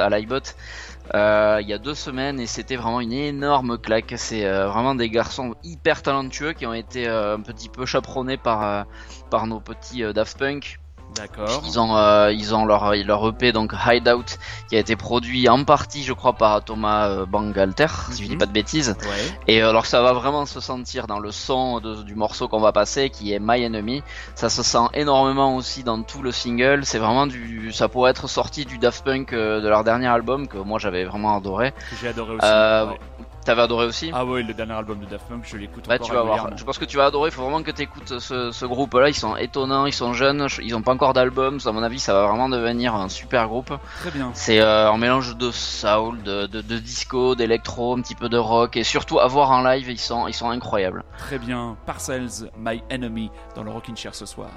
euh, 1.15 1.59
il 1.61 1.67
y 1.67 1.73
a 1.73 1.77
deux 1.79 1.95
semaines 1.95 2.39
et 2.39 2.47
c'était 2.47 2.77
vraiment 2.77 3.01
une 3.01 3.11
énorme 3.11 3.77
claque. 3.77 4.13
C'est 4.15 4.49
vraiment 4.49 4.95
des 4.95 5.09
garçons 5.09 5.53
hyper 5.63 6.01
talentueux 6.01 6.53
qui 6.53 6.65
ont 6.65 6.73
été 6.73 7.07
un 7.07 7.41
petit 7.41 7.67
peu 7.69 7.85
chaperonnés 7.85 8.37
par 8.37 8.85
par 9.29 9.47
nos 9.47 9.59
petits 9.59 10.03
Daft 10.13 10.37
Punk. 10.37 10.79
D'accord. 11.15 11.63
Ils 11.65 11.79
ont 11.79 11.95
euh, 11.97 12.31
ils 12.31 12.53
ont 12.53 12.65
leur 12.65 12.93
leur 12.93 13.27
EP 13.29 13.51
donc 13.51 13.73
Hideout 13.87 14.25
qui 14.69 14.75
a 14.75 14.79
été 14.79 14.95
produit 14.95 15.47
en 15.49 15.63
partie, 15.63 16.03
je 16.03 16.13
crois, 16.13 16.33
par 16.33 16.63
Thomas 16.63 17.07
euh, 17.07 17.25
Bangalter, 17.25 17.87
si 18.11 18.23
je 18.23 18.27
dis 18.27 18.33
Mhm. 18.33 18.39
pas 18.39 18.45
de 18.45 18.51
bêtises. 18.51 18.95
Ouais. 19.01 19.37
Et 19.47 19.63
euh, 19.63 19.69
alors 19.69 19.85
ça 19.87 20.01
va 20.01 20.13
vraiment 20.13 20.45
se 20.45 20.59
sentir 20.59 21.07
dans 21.07 21.19
le 21.19 21.31
son 21.31 21.79
de- 21.79 22.03
du 22.03 22.13
morceau 22.13 22.47
qu'on 22.47 22.59
va 22.59 22.71
passer, 22.71 23.09
qui 23.09 23.33
est 23.33 23.39
My 23.41 23.65
Enemy. 23.65 24.03
Ça 24.35 24.49
se 24.49 24.61
sent 24.61 24.85
énormément 24.93 25.55
aussi 25.55 25.83
dans 25.83 26.01
tout 26.03 26.21
le 26.21 26.31
single. 26.31 26.85
C'est 26.85 26.99
vraiment 26.99 27.25
du, 27.25 27.71
ça 27.71 27.87
pourrait 27.87 28.11
être 28.11 28.27
sorti 28.27 28.65
du 28.65 28.77
Daft 28.77 29.03
Punk 29.03 29.33
euh, 29.33 29.59
de 29.61 29.67
leur 29.67 29.83
dernier 29.83 30.07
album 30.07 30.47
que 30.47 30.57
moi 30.57 30.77
j'avais 30.77 31.05
vraiment 31.05 31.35
adoré. 31.35 31.73
J'ai 31.99 32.09
adoré 32.09 32.33
aussi. 32.35 32.45
Euh, 32.45 32.85
Ouais. 32.87 32.97
T'avais 33.47 33.61
adoré 33.61 33.85
aussi 33.85 34.11
Ah 34.13 34.25
ouais, 34.25 34.43
le 34.43 34.53
dernier 34.53 34.73
album 34.73 34.99
de 34.99 35.05
Daft 35.05 35.25
Punk, 35.29 35.45
je 35.45 35.55
l'écoute 35.55 35.89
encore 35.89 36.05
tu 36.05 36.11
vas 36.13 36.21
voir. 36.21 36.49
Je 36.57 36.65
pense 36.65 36.77
que 36.77 36.83
tu 36.83 36.97
vas 36.97 37.05
adorer. 37.05 37.29
Il 37.29 37.31
faut 37.33 37.43
vraiment 37.43 37.63
que 37.63 37.71
tu 37.71 37.81
écoutes 37.81 38.19
ce, 38.19 38.51
ce 38.51 38.65
groupe-là. 38.65 39.07
Ils 39.07 39.13
sont 39.13 39.37
étonnants, 39.37 39.85
ils 39.85 39.93
sont 39.93 40.11
jeunes, 40.11 40.47
ils 40.61 40.75
ont 40.75 40.81
pas 40.81 40.91
encore 40.91 41.13
d'album. 41.13 41.57
À 41.65 41.71
mon 41.71 41.81
avis, 41.81 41.97
ça 41.97 42.13
va 42.13 42.27
vraiment 42.27 42.49
devenir 42.49 42.93
un 42.93 43.07
super 43.07 43.47
groupe. 43.47 43.71
Très 44.01 44.11
bien. 44.11 44.31
C'est 44.33 44.59
euh, 44.59 44.91
un 44.91 44.97
mélange 44.97 45.37
de 45.37 45.49
soul, 45.51 46.21
de, 46.23 46.47
de, 46.47 46.59
de 46.59 46.77
disco, 46.77 47.35
d'électro, 47.35 47.95
un 47.97 48.01
petit 48.01 48.15
peu 48.15 48.27
de 48.27 48.37
rock, 48.37 48.75
et 48.75 48.83
surtout 48.83 49.21
à 49.21 49.27
voir 49.27 49.49
en 49.51 49.61
live, 49.63 49.89
ils 49.89 49.97
sont, 49.97 50.27
ils 50.27 50.33
sont 50.33 50.49
incroyables. 50.49 51.05
Très 51.17 51.39
bien. 51.39 51.77
Parcells, 51.85 52.51
My 52.57 52.83
Enemy, 52.91 53.31
dans 53.55 53.63
le 53.63 53.71
Rockin' 53.71 53.95
Chair 53.95 54.13
ce 54.13 54.25
soir. 54.25 54.49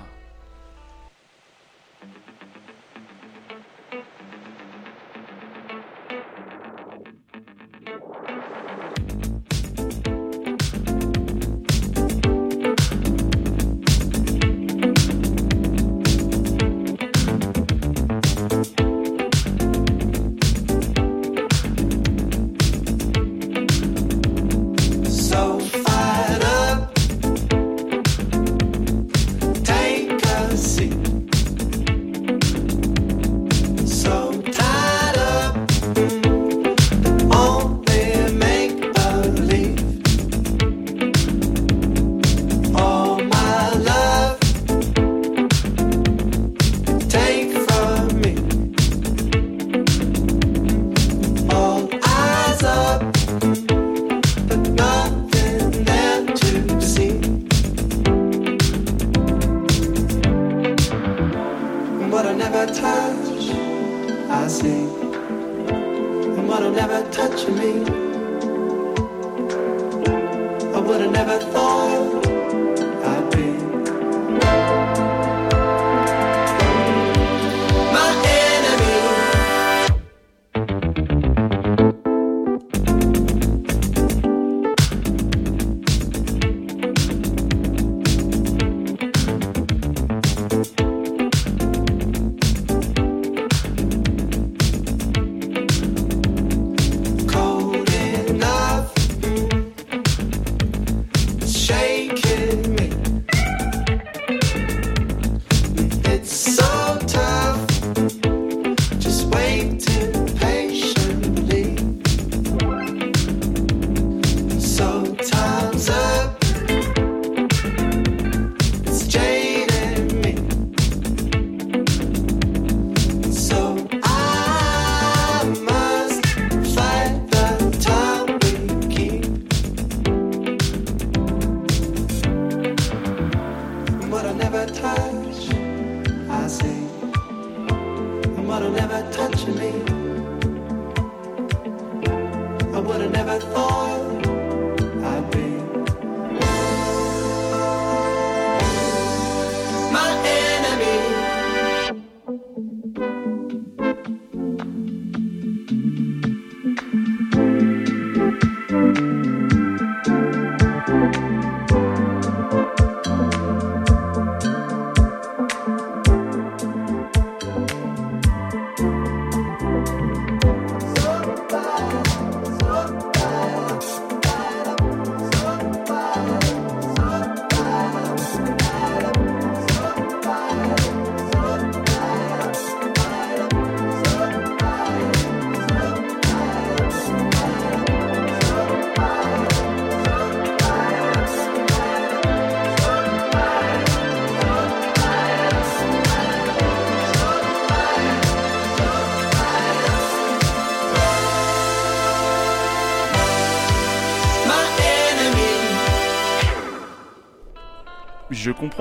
Never 71.31 71.45
thought 71.53 71.69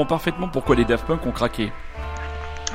parfaitement 0.06 0.48
pourquoi 0.48 0.76
les 0.76 0.86
Daft 0.86 1.06
Punk 1.06 1.26
ont 1.26 1.32
craqué. 1.32 1.72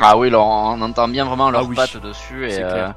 Ah 0.00 0.16
oui, 0.18 0.28
là, 0.30 0.40
on 0.40 0.80
entend 0.82 1.08
bien 1.08 1.24
vraiment 1.24 1.50
leurs 1.50 1.62
Ah 1.62 1.66
oui. 1.68 1.76
pattes 1.76 1.96
dessus. 1.98 2.48
Et, 2.50 2.58
euh, 2.62 2.88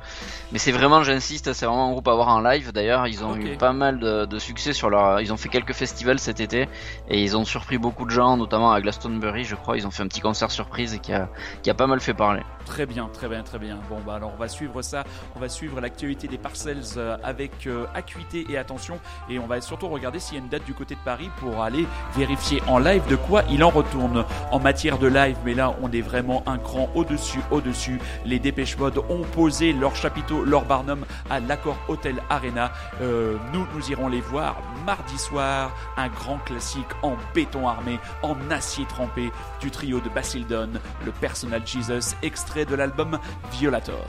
mais 0.52 0.60
c'est 0.60 0.72
vraiment, 0.72 1.04
j'insiste, 1.04 1.54
c'est 1.54 1.66
vraiment 1.66 1.88
un 1.90 1.92
groupe 1.92 2.08
à 2.08 2.14
voir 2.16 2.28
en 2.30 2.40
live. 2.42 2.72
D'ailleurs, 2.72 3.06
ils 3.08 3.24
ont 3.24 3.36
eu 3.36 3.56
pas 3.58 3.72
mal 3.74 4.00
de, 4.00 4.26
de 4.26 4.40
succès 4.40 4.74
sur 4.74 4.90
leur. 4.90 5.22
Ils 5.22 5.32
ont 5.32 5.38
fait 5.38 5.50
quelques 5.50 5.74
festivals 5.74 6.20
cet 6.20 6.40
été 6.40 6.68
et 7.10 7.22
ils 7.22 7.38
ont 7.38 7.46
surpris 7.46 7.78
beaucoup 7.78 8.06
de 8.06 8.10
gens, 8.12 8.36
notamment 8.38 8.72
à 8.72 8.82
Glastonbury, 8.82 9.44
je 9.44 9.56
crois. 9.56 9.78
Ils 9.78 9.86
ont 9.86 9.92
fait 9.92 10.04
un 10.04 10.08
petit 10.08 10.22
concert 10.22 10.50
surprise 10.52 11.00
qui 11.02 11.14
a, 11.14 11.30
qui 11.62 11.70
a 11.70 11.74
pas 11.74 11.88
mal 11.88 12.00
fait 12.00 12.14
parler. 12.14 12.42
Très 12.66 12.86
bien, 12.86 13.08
très 13.14 13.30
bien, 13.30 13.44
très 13.44 13.60
bien. 13.60 13.78
Bon, 13.90 14.00
bah 14.06 14.16
alors 14.16 14.32
on 14.36 14.40
va 14.40 14.48
suivre 14.48 14.82
ça. 14.82 15.04
On 15.36 15.40
va 15.40 15.48
suivre 15.50 15.80
l'actualité 15.80 16.28
des 16.28 16.38
Parcels 16.38 16.84
euh, 16.98 17.16
avec 17.24 17.68
euh, 17.68 17.86
acuité 17.94 18.46
et 18.50 18.58
attention. 18.58 19.00
Et 19.30 19.40
on 19.40 19.46
va 19.48 19.62
surtout 19.62 19.88
regarder 19.88 20.20
s'il 20.20 20.36
y 20.36 20.40
a 20.40 20.44
une 20.44 20.50
date 20.50 20.66
du 20.66 20.74
côté 20.74 20.96
de 20.96 21.00
Paris 21.06 21.30
pour 21.40 21.62
aller 21.64 21.86
vérifier 22.16 22.62
en 22.68 22.80
live 22.80 23.04
de 23.10 23.16
quoi 23.16 23.44
il 23.50 23.64
en 23.64 23.70
retourne. 23.70 24.26
En 24.52 24.60
matière 24.60 24.98
de 24.98 25.08
live, 25.08 25.38
mais 25.46 25.54
là 25.54 25.74
on 25.82 25.92
est 25.92 26.02
vraiment 26.02 26.44
un 26.46 26.58
cran 26.58 26.87
au-dessus, 26.96 27.40
au-dessus. 27.52 28.00
Les 28.26 28.40
Dépêche 28.40 28.78
Mode 28.78 28.98
ont 29.10 29.24
posé 29.34 29.74
leur 29.74 29.96
chapiteau, 29.96 30.44
leur 30.44 30.66
barnum 30.66 31.06
à 31.30 31.40
l'Accord 31.40 31.78
Hotel 31.88 32.22
Arena. 32.30 32.72
Euh, 33.02 33.38
nous, 33.54 33.66
nous 33.76 33.92
irons 33.92 34.08
les 34.08 34.22
voir 34.22 34.62
mardi 34.86 35.18
soir. 35.18 35.72
Un 35.98 36.10
grand 36.10 36.40
classique 36.40 36.88
en 37.02 37.16
béton 37.34 37.68
armé, 37.68 38.00
en 38.24 38.36
acier 38.50 38.86
trempé 38.86 39.32
du 39.60 39.72
trio 39.72 40.00
de 40.00 40.10
Basildon, 40.10 40.70
le 41.06 41.12
Personal 41.12 41.66
Jesus, 41.66 42.16
extrait 42.22 42.66
de 42.66 42.76
l'album 42.76 43.20
Violator. 43.52 44.06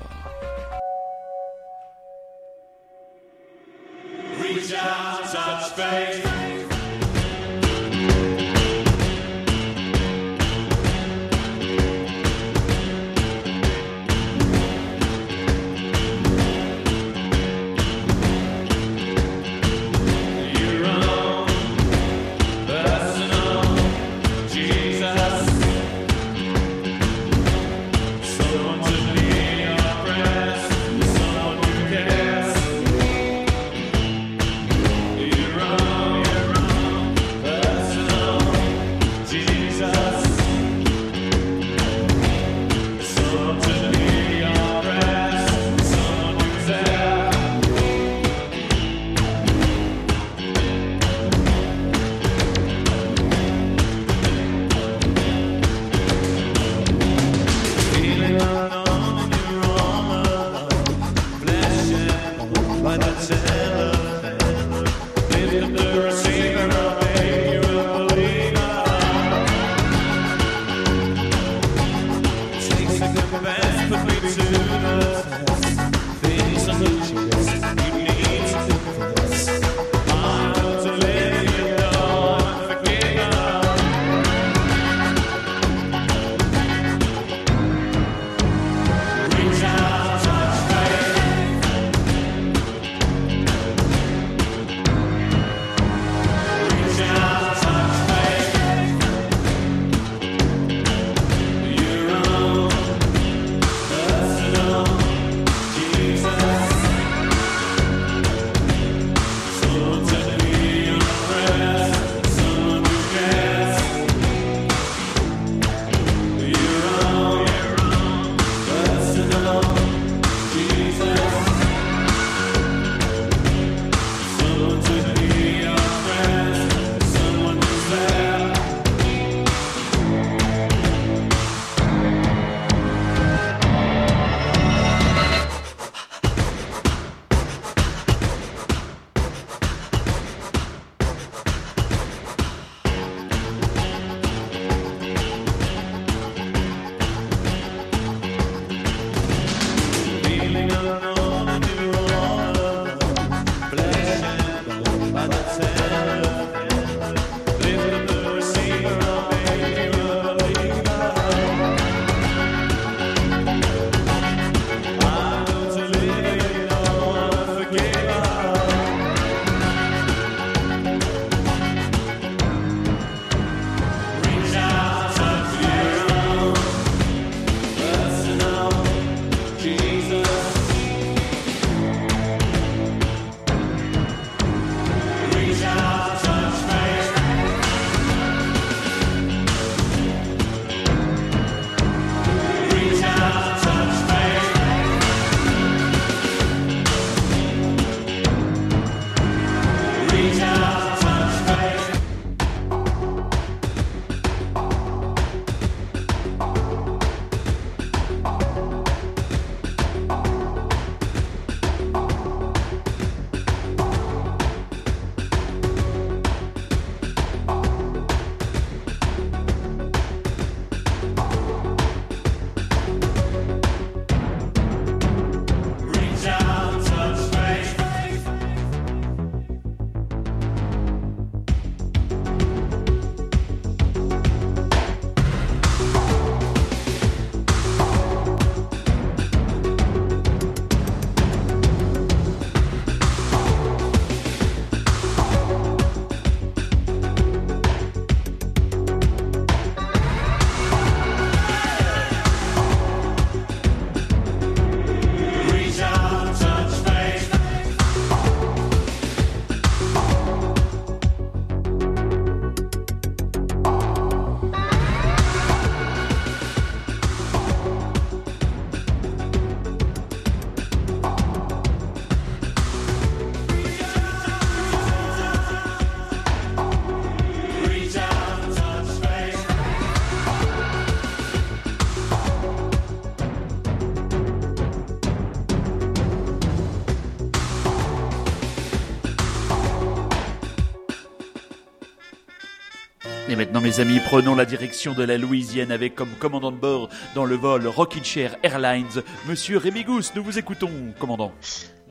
Maintenant, 293.59 293.61
mes 293.61 293.81
amis, 293.81 294.01
prenons 294.01 294.35
la 294.35 294.45
direction 294.45 294.95
de 294.95 295.03
la 295.03 295.17
Louisiane 295.17 295.73
avec 295.73 295.95
comme 295.95 296.11
commandant 296.19 296.53
de 296.53 296.57
bord 296.57 296.89
dans 297.15 297.25
le 297.25 297.35
vol 297.35 297.67
Rockin' 297.67 298.05
Chair 298.05 298.37
Airlines, 298.43 299.03
Monsieur 299.27 299.59
Rémi 299.59 299.85
Gousse. 299.85 300.13
Nous 300.15 300.23
vous 300.23 300.39
écoutons, 300.39 300.71
commandant. 300.99 301.33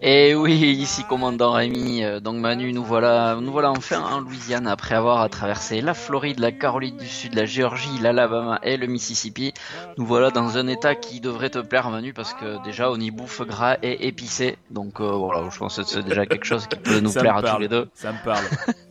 Et 0.01 0.35
oui, 0.35 0.53
ici 0.53 1.03
commandant 1.05 1.53
Rémi, 1.53 2.03
euh, 2.03 2.19
donc 2.19 2.37
Manu, 2.37 2.71
nous 2.71 2.83
voilà, 2.83 3.37
nous 3.41 3.51
voilà 3.51 3.71
enfin 3.71 4.01
en 4.01 4.19
Louisiane 4.19 4.67
après 4.67 4.93
avoir 4.93 5.27
traversé 5.29 5.81
la 5.81 5.95
Floride, 5.95 6.39
la 6.39 6.51
Caroline 6.51 6.97
du 6.97 7.07
Sud, 7.07 7.33
la 7.33 7.45
Géorgie, 7.45 7.97
l'Alabama 7.99 8.59
et 8.61 8.77
le 8.77 8.85
Mississippi. 8.85 9.53
Nous 9.97 10.05
voilà 10.05 10.29
dans 10.29 10.57
un 10.57 10.67
état 10.67 10.93
qui 10.93 11.19
devrait 11.19 11.49
te 11.49 11.59
plaire 11.59 11.89
Manu 11.89 12.13
parce 12.13 12.35
que 12.35 12.63
déjà 12.63 12.91
on 12.91 12.99
y 12.99 13.09
bouffe 13.09 13.41
gras 13.41 13.77
et 13.81 14.07
épicé. 14.07 14.57
Donc 14.69 15.01
euh, 15.01 15.11
voilà, 15.11 15.49
je 15.49 15.57
pense 15.57 15.77
que 15.77 15.83
c'est 15.83 16.03
déjà 16.03 16.27
quelque 16.27 16.45
chose 16.45 16.67
qui 16.67 16.77
peut 16.77 16.99
nous 16.99 17.09
Ça 17.09 17.21
plaire 17.21 17.37
à 17.37 17.41
tous 17.41 17.59
les 17.59 17.67
deux. 17.67 17.89
Ça 17.95 18.11
me 18.11 18.23
parle. 18.23 18.45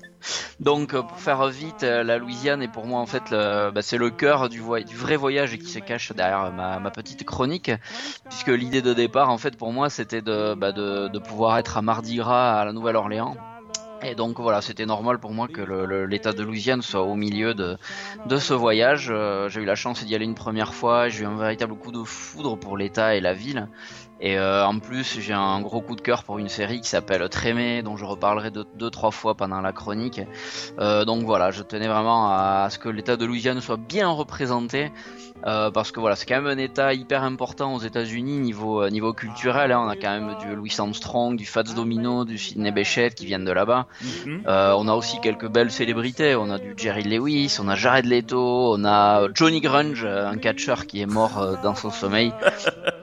Donc 0.60 0.94
euh, 0.94 1.02
pour 1.02 1.18
faire 1.18 1.46
vite, 1.48 1.82
euh, 1.82 2.02
la 2.02 2.18
Louisiane 2.18 2.62
est 2.62 2.68
pour 2.68 2.86
moi 2.86 3.00
en 3.00 3.06
fait 3.06 3.30
le- 3.30 3.70
bah, 3.70 3.82
c'est 3.82 3.98
le 3.98 4.10
cœur 4.10 4.48
du, 4.48 4.60
voy- 4.60 4.84
du 4.84 4.96
vrai 4.96 5.16
voyage 5.16 5.56
qui 5.58 5.66
se 5.68 5.78
cache 5.78 6.12
derrière 6.12 6.52
ma, 6.52 6.78
ma 6.80 6.90
petite 6.90 7.24
chronique, 7.24 7.70
puisque 8.28 8.48
l'idée 8.48 8.82
de 8.82 8.94
départ 8.94 9.30
en 9.30 9.38
fait 9.38 9.56
pour 9.56 9.72
moi 9.72 9.90
c'était 9.90 10.22
de, 10.22 10.54
bah, 10.54 10.72
de, 10.72 11.08
de 11.08 11.18
pouvoir 11.18 11.58
être 11.58 11.76
à 11.76 11.82
Mardi 11.82 12.16
Gras 12.16 12.60
à 12.60 12.64
la 12.64 12.72
Nouvelle-Orléans. 12.72 13.36
Et 14.02 14.14
donc 14.14 14.38
voilà, 14.38 14.60
c'était 14.60 14.84
normal 14.84 15.18
pour 15.18 15.32
moi 15.32 15.48
que 15.48 15.62
le- 15.62 15.86
le- 15.86 16.04
l'État 16.04 16.32
de 16.34 16.42
Louisiane 16.42 16.82
soit 16.82 17.02
au 17.02 17.14
milieu 17.14 17.54
de, 17.54 17.78
de 18.26 18.36
ce 18.36 18.52
voyage. 18.52 19.08
Euh, 19.10 19.48
j'ai 19.48 19.62
eu 19.62 19.64
la 19.64 19.74
chance 19.74 20.04
d'y 20.04 20.14
aller 20.14 20.26
une 20.26 20.34
première 20.34 20.74
fois, 20.74 21.08
j'ai 21.08 21.22
eu 21.24 21.26
un 21.26 21.36
véritable 21.36 21.74
coup 21.76 21.92
de 21.92 22.04
foudre 22.04 22.56
pour 22.58 22.76
l'État 22.76 23.14
et 23.16 23.20
la 23.22 23.32
ville. 23.32 23.68
Et 24.20 24.38
euh, 24.38 24.64
en 24.66 24.78
plus, 24.78 25.20
j'ai 25.20 25.34
un 25.34 25.60
gros 25.60 25.80
coup 25.82 25.94
de 25.94 26.00
cœur 26.00 26.24
pour 26.24 26.38
une 26.38 26.48
série 26.48 26.80
qui 26.80 26.88
s'appelle 26.88 27.28
Trémé, 27.28 27.82
dont 27.82 27.96
je 27.96 28.04
reparlerai 28.06 28.50
deux, 28.50 28.64
deux 28.76 28.88
trois 28.90 29.10
fois 29.10 29.34
pendant 29.34 29.60
la 29.60 29.72
chronique. 29.72 30.20
Euh, 30.78 31.04
donc 31.04 31.24
voilà, 31.24 31.50
je 31.50 31.62
tenais 31.62 31.88
vraiment 31.88 32.30
à 32.30 32.68
ce 32.70 32.78
que 32.78 32.88
l'État 32.88 33.16
de 33.16 33.24
Louisiane 33.26 33.60
soit 33.60 33.76
bien 33.76 34.08
représenté, 34.08 34.90
euh, 35.46 35.70
parce 35.70 35.92
que 35.92 36.00
voilà, 36.00 36.16
c'est 36.16 36.24
quand 36.24 36.40
même 36.40 36.46
un 36.46 36.56
État 36.62 36.94
hyper 36.94 37.24
important 37.24 37.74
aux 37.74 37.80
États-Unis 37.80 38.38
niveau 38.38 38.82
euh, 38.82 38.88
niveau 38.88 39.12
culturel. 39.12 39.70
hein. 39.70 39.82
On 39.84 39.88
a 39.88 39.96
quand 39.96 40.10
même 40.18 40.34
du 40.40 40.56
Louis 40.56 40.74
Armstrong, 40.78 41.36
du 41.36 41.44
Fats 41.44 41.62
Domino, 41.62 42.24
du 42.24 42.38
Sidney 42.38 42.72
Bechet 42.72 43.10
qui 43.10 43.26
viennent 43.26 43.44
de 43.44 43.52
là-bas. 43.52 43.86
Euh, 44.46 44.74
on 44.78 44.88
a 44.88 44.94
aussi 44.94 45.20
quelques 45.20 45.48
belles 45.48 45.70
célébrités. 45.70 46.34
On 46.36 46.50
a 46.50 46.58
du 46.58 46.72
Jerry 46.76 47.02
Lewis, 47.02 47.58
on 47.62 47.68
a 47.68 47.74
Jared 47.74 48.06
Leto, 48.06 48.74
on 48.74 48.84
a 48.86 49.28
Johnny 49.34 49.60
Grunge, 49.60 50.06
un 50.06 50.38
catcheur 50.38 50.86
qui 50.86 51.02
est 51.02 51.06
mort 51.06 51.38
euh, 51.38 51.56
dans 51.62 51.74
son 51.74 51.90
sommeil. 51.90 52.32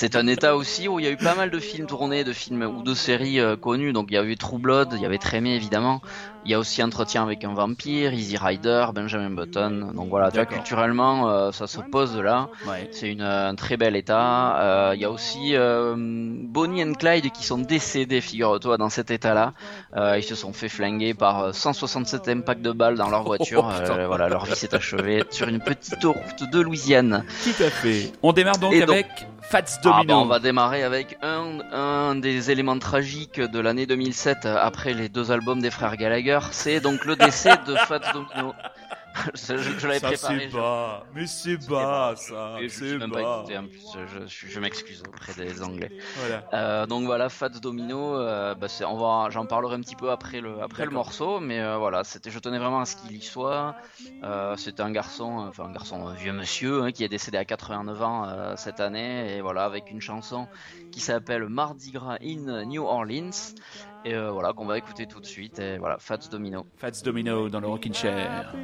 C'est 0.00 0.14
un 0.14 0.28
état 0.28 0.54
aussi 0.54 0.86
où 0.86 1.00
il 1.00 1.04
y 1.06 1.08
a 1.08 1.10
eu 1.10 1.16
pas 1.16 1.34
mal 1.34 1.50
de 1.50 1.58
films 1.58 1.88
tournés, 1.88 2.22
de 2.22 2.32
films 2.32 2.62
ou 2.62 2.84
de 2.84 2.94
séries 2.94 3.40
euh, 3.40 3.56
connues. 3.56 3.92
Donc 3.92 4.06
il 4.10 4.14
y 4.14 4.16
a 4.16 4.22
eu 4.22 4.36
True 4.36 4.58
Blood, 4.60 4.90
il 4.94 5.00
y 5.02 5.06
avait 5.06 5.18
Trémé 5.18 5.56
évidemment. 5.56 6.00
Il 6.44 6.52
y 6.52 6.54
a 6.54 6.58
aussi 6.60 6.80
Entretien 6.84 7.24
avec 7.24 7.42
un 7.42 7.52
vampire, 7.52 8.14
Easy 8.14 8.36
Rider, 8.36 8.86
Benjamin 8.94 9.30
Button. 9.30 9.90
Donc 9.94 10.08
voilà, 10.08 10.30
tu 10.30 10.36
vois, 10.36 10.46
culturellement, 10.46 11.28
euh, 11.28 11.50
ça 11.50 11.66
se 11.66 11.80
pose 11.80 12.16
là. 12.16 12.48
Ouais. 12.68 12.88
C'est 12.92 13.10
une, 13.10 13.22
un 13.22 13.56
très 13.56 13.76
bel 13.76 13.96
état. 13.96 14.56
Euh, 14.60 14.92
Il 14.94 15.00
y 15.00 15.04
a 15.04 15.10
aussi 15.10 15.56
euh, 15.56 15.94
Bonnie 15.98 16.84
and 16.84 16.92
Clyde 16.92 17.32
qui 17.32 17.44
sont 17.44 17.58
décédés, 17.58 18.20
figure-toi, 18.20 18.78
dans 18.78 18.88
cet 18.90 19.10
état-là. 19.10 19.52
Euh, 19.96 20.16
ils 20.16 20.22
se 20.22 20.36
sont 20.36 20.52
fait 20.52 20.68
flinguer 20.68 21.12
par 21.12 21.40
euh, 21.42 21.52
167 21.52 22.28
impacts 22.28 22.62
de 22.62 22.70
balles 22.72 22.96
dans 22.96 23.10
leur 23.10 23.24
voiture. 23.24 23.68
Oh. 23.68 23.90
Euh, 23.90 24.06
voilà, 24.06 24.28
leur 24.28 24.44
vie 24.44 24.54
s'est 24.54 24.74
achevée 24.76 25.24
sur 25.30 25.48
une 25.48 25.58
petite 25.58 26.04
route 26.04 26.50
de 26.52 26.60
Louisiane. 26.60 27.24
Tout 27.42 27.62
à 27.64 27.68
fait. 27.68 28.12
On 28.22 28.32
démarre 28.32 28.58
donc 28.58 28.72
Et 28.72 28.80
donc- 28.80 28.90
avec 28.90 29.08
Fats 29.42 29.62
Ah, 29.84 29.87
Domino. 29.92 30.14
bah, 30.14 30.20
on 30.22 30.26
va 30.26 30.38
démarrer 30.38 30.82
avec 30.82 31.18
un, 31.22 31.58
un 31.72 32.14
des 32.14 32.50
éléments 32.50 32.78
tragiques 32.78 33.40
de 33.40 33.58
l'année 33.58 33.86
2007 33.86 34.44
euh, 34.44 34.56
après 34.60 34.94
les 34.94 35.08
deux 35.08 35.30
albums 35.32 35.60
des 35.60 35.70
frères 35.70 35.96
Gallagher. 35.96 36.38
C'est 36.52 36.80
donc 36.80 37.04
le 37.04 37.16
décès 37.16 37.56
de 37.66 37.74
Fats 37.86 38.00
Domino. 38.12 38.54
je 39.34 39.86
l'avais 39.86 40.00
préparé. 40.00 40.16
c'est 40.16 40.48
je- 40.50 40.56
bas, 40.56 41.06
mais 41.14 41.26
c'est 41.26 41.56
bas 41.68 42.14
ça, 42.16 42.56
c'est 42.68 42.98
pas 42.98 43.06
bas. 43.06 43.38
écouté 43.40 43.58
en 43.58 43.66
plus. 43.66 43.82
Je, 44.26 44.48
je, 44.48 44.60
m'excuse 44.60 45.02
auprès 45.06 45.34
des 45.34 45.62
Anglais. 45.62 45.90
Voilà. 46.16 46.44
Euh, 46.54 46.86
donc 46.86 47.04
voilà, 47.04 47.28
Fats 47.28 47.48
Domino, 47.48 48.16
euh, 48.16 48.54
bah 48.54 48.66
on 48.86 48.96
va, 48.96 49.30
j'en 49.30 49.46
parlerai 49.46 49.76
un 49.76 49.80
petit 49.80 49.96
peu 49.96 50.10
après 50.10 50.40
le, 50.40 50.60
après 50.62 50.84
le 50.84 50.90
D'accord. 50.90 51.04
morceau, 51.04 51.40
mais 51.40 51.60
euh, 51.60 51.76
voilà, 51.76 52.04
c'était, 52.04 52.30
je 52.30 52.38
tenais 52.38 52.58
vraiment 52.58 52.80
à 52.80 52.84
ce 52.84 52.96
qu'il 52.96 53.16
y 53.16 53.20
soit. 53.22 53.74
C'était 54.56 54.82
un 54.82 54.90
garçon, 54.90 55.46
enfin 55.48 55.64
un 55.64 55.72
garçon, 55.72 56.06
un 56.06 56.14
vieux 56.14 56.32
monsieur, 56.32 56.82
hein, 56.82 56.92
qui 56.92 57.04
est 57.04 57.08
décédé 57.08 57.38
à 57.38 57.44
89 57.44 58.02
ans 58.02 58.56
cette 58.56 58.80
année, 58.80 59.36
et 59.36 59.40
voilà, 59.40 59.64
avec 59.64 59.90
une 59.90 60.00
chanson 60.00 60.48
qui 60.90 61.00
s'appelle 61.00 61.48
Mardi 61.48 61.90
Gras 61.90 62.18
in 62.22 62.64
New 62.64 62.84
Orleans, 62.84 63.30
et 64.04 64.14
euh, 64.14 64.30
voilà, 64.30 64.52
qu'on 64.52 64.66
va 64.66 64.78
écouter 64.78 65.06
tout 65.06 65.20
de 65.20 65.26
suite, 65.26 65.58
et 65.58 65.78
voilà, 65.78 65.96
Fats 65.98 66.18
Domino. 66.30 66.66
Fats 66.76 67.02
Domino 67.04 67.48
dans 67.48 67.60
le 67.60 67.68
Rockin' 67.68 67.94
Chair. 67.94 68.54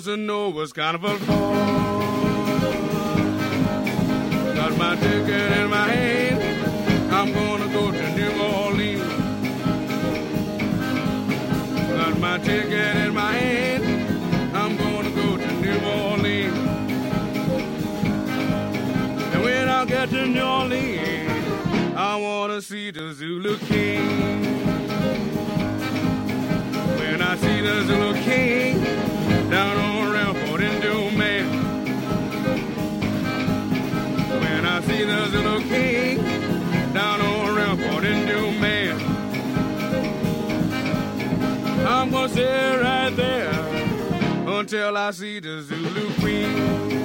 Orleans, 0.00 0.08
I 0.08 0.12
want 0.12 0.16
to 0.16 0.16
know 0.16 0.48
what's 0.48 0.72
carnival 0.72 1.16
for. 1.18 1.54
Got 4.54 4.76
my 4.78 4.96
ticket 4.96 5.52
in 5.52 5.70
my 5.70 5.88
hand. 5.88 7.12
I'm 7.12 7.32
to 7.32 7.68
go 7.72 7.90
to 7.90 8.16
New 8.16 8.42
Orleans. 8.42 9.02
Got 11.92 12.18
my 12.18 12.38
ticket 12.38 12.96
in 12.96 13.14
my 13.14 13.32
hand. 13.32 13.84
I'm 14.56 14.76
gonna 14.76 15.10
go 15.10 15.36
to 15.36 15.52
New 15.60 15.78
Orleans. 15.86 16.56
And 19.34 19.42
when 19.42 19.68
I 19.68 19.84
get 19.84 20.10
to 20.10 20.26
New 20.26 20.42
Orleans, 20.42 21.96
I 21.96 22.16
wanna 22.16 22.62
see 22.62 22.90
the 22.90 23.12
Zulu 23.12 23.58
King. 23.58 24.54
When 26.98 27.22
I 27.22 27.36
see 27.36 27.60
the 27.60 27.84
Zulu 27.86 28.14
King 28.22 29.09
down 29.50 29.76
on 29.76 30.12
Rampart 30.12 30.60
in 30.60 30.80
Dumaine. 30.80 31.50
When 34.40 34.64
I 34.64 34.80
see 34.82 35.04
the 35.04 35.26
Zulu 35.26 35.60
King 35.68 36.18
down 36.92 37.20
on 37.20 37.56
Rampart 37.56 38.04
in 38.04 38.28
Dumaine. 38.28 39.00
I'm 41.84 42.10
gonna 42.10 42.28
stay 42.28 42.76
right 42.80 43.16
there 43.16 43.50
until 44.46 44.96
I 44.96 45.10
see 45.10 45.40
the 45.40 45.62
Zulu 45.62 46.12
Queen. 46.20 46.99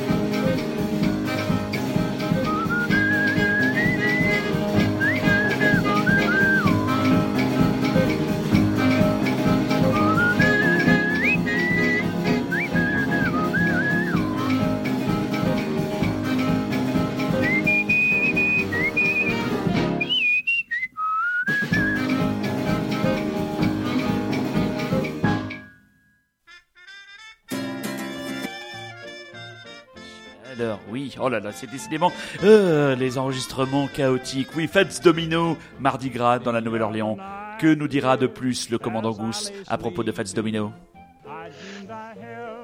Oui, 30.95 31.13
oh 31.19 31.27
là 31.27 31.41
là, 31.41 31.51
c'est 31.51 31.69
décidément 31.69 32.09
euh, 32.45 32.95
les 32.95 33.17
enregistrements 33.17 33.87
chaotiques. 33.87 34.47
Oui, 34.55 34.65
Fats 34.65 35.01
Domino, 35.03 35.57
Mardi 35.77 36.09
Gras 36.09 36.39
dans 36.39 36.53
la 36.53 36.61
Nouvelle-Orléans. 36.61 37.17
Que 37.59 37.73
nous 37.73 37.89
dira 37.89 38.15
de 38.15 38.27
plus 38.27 38.69
le 38.69 38.77
commandant 38.77 39.11
Goose 39.11 39.51
à 39.67 39.77
propos 39.77 40.05
de 40.05 40.13
Fats 40.13 40.23
Domino? 40.33 40.71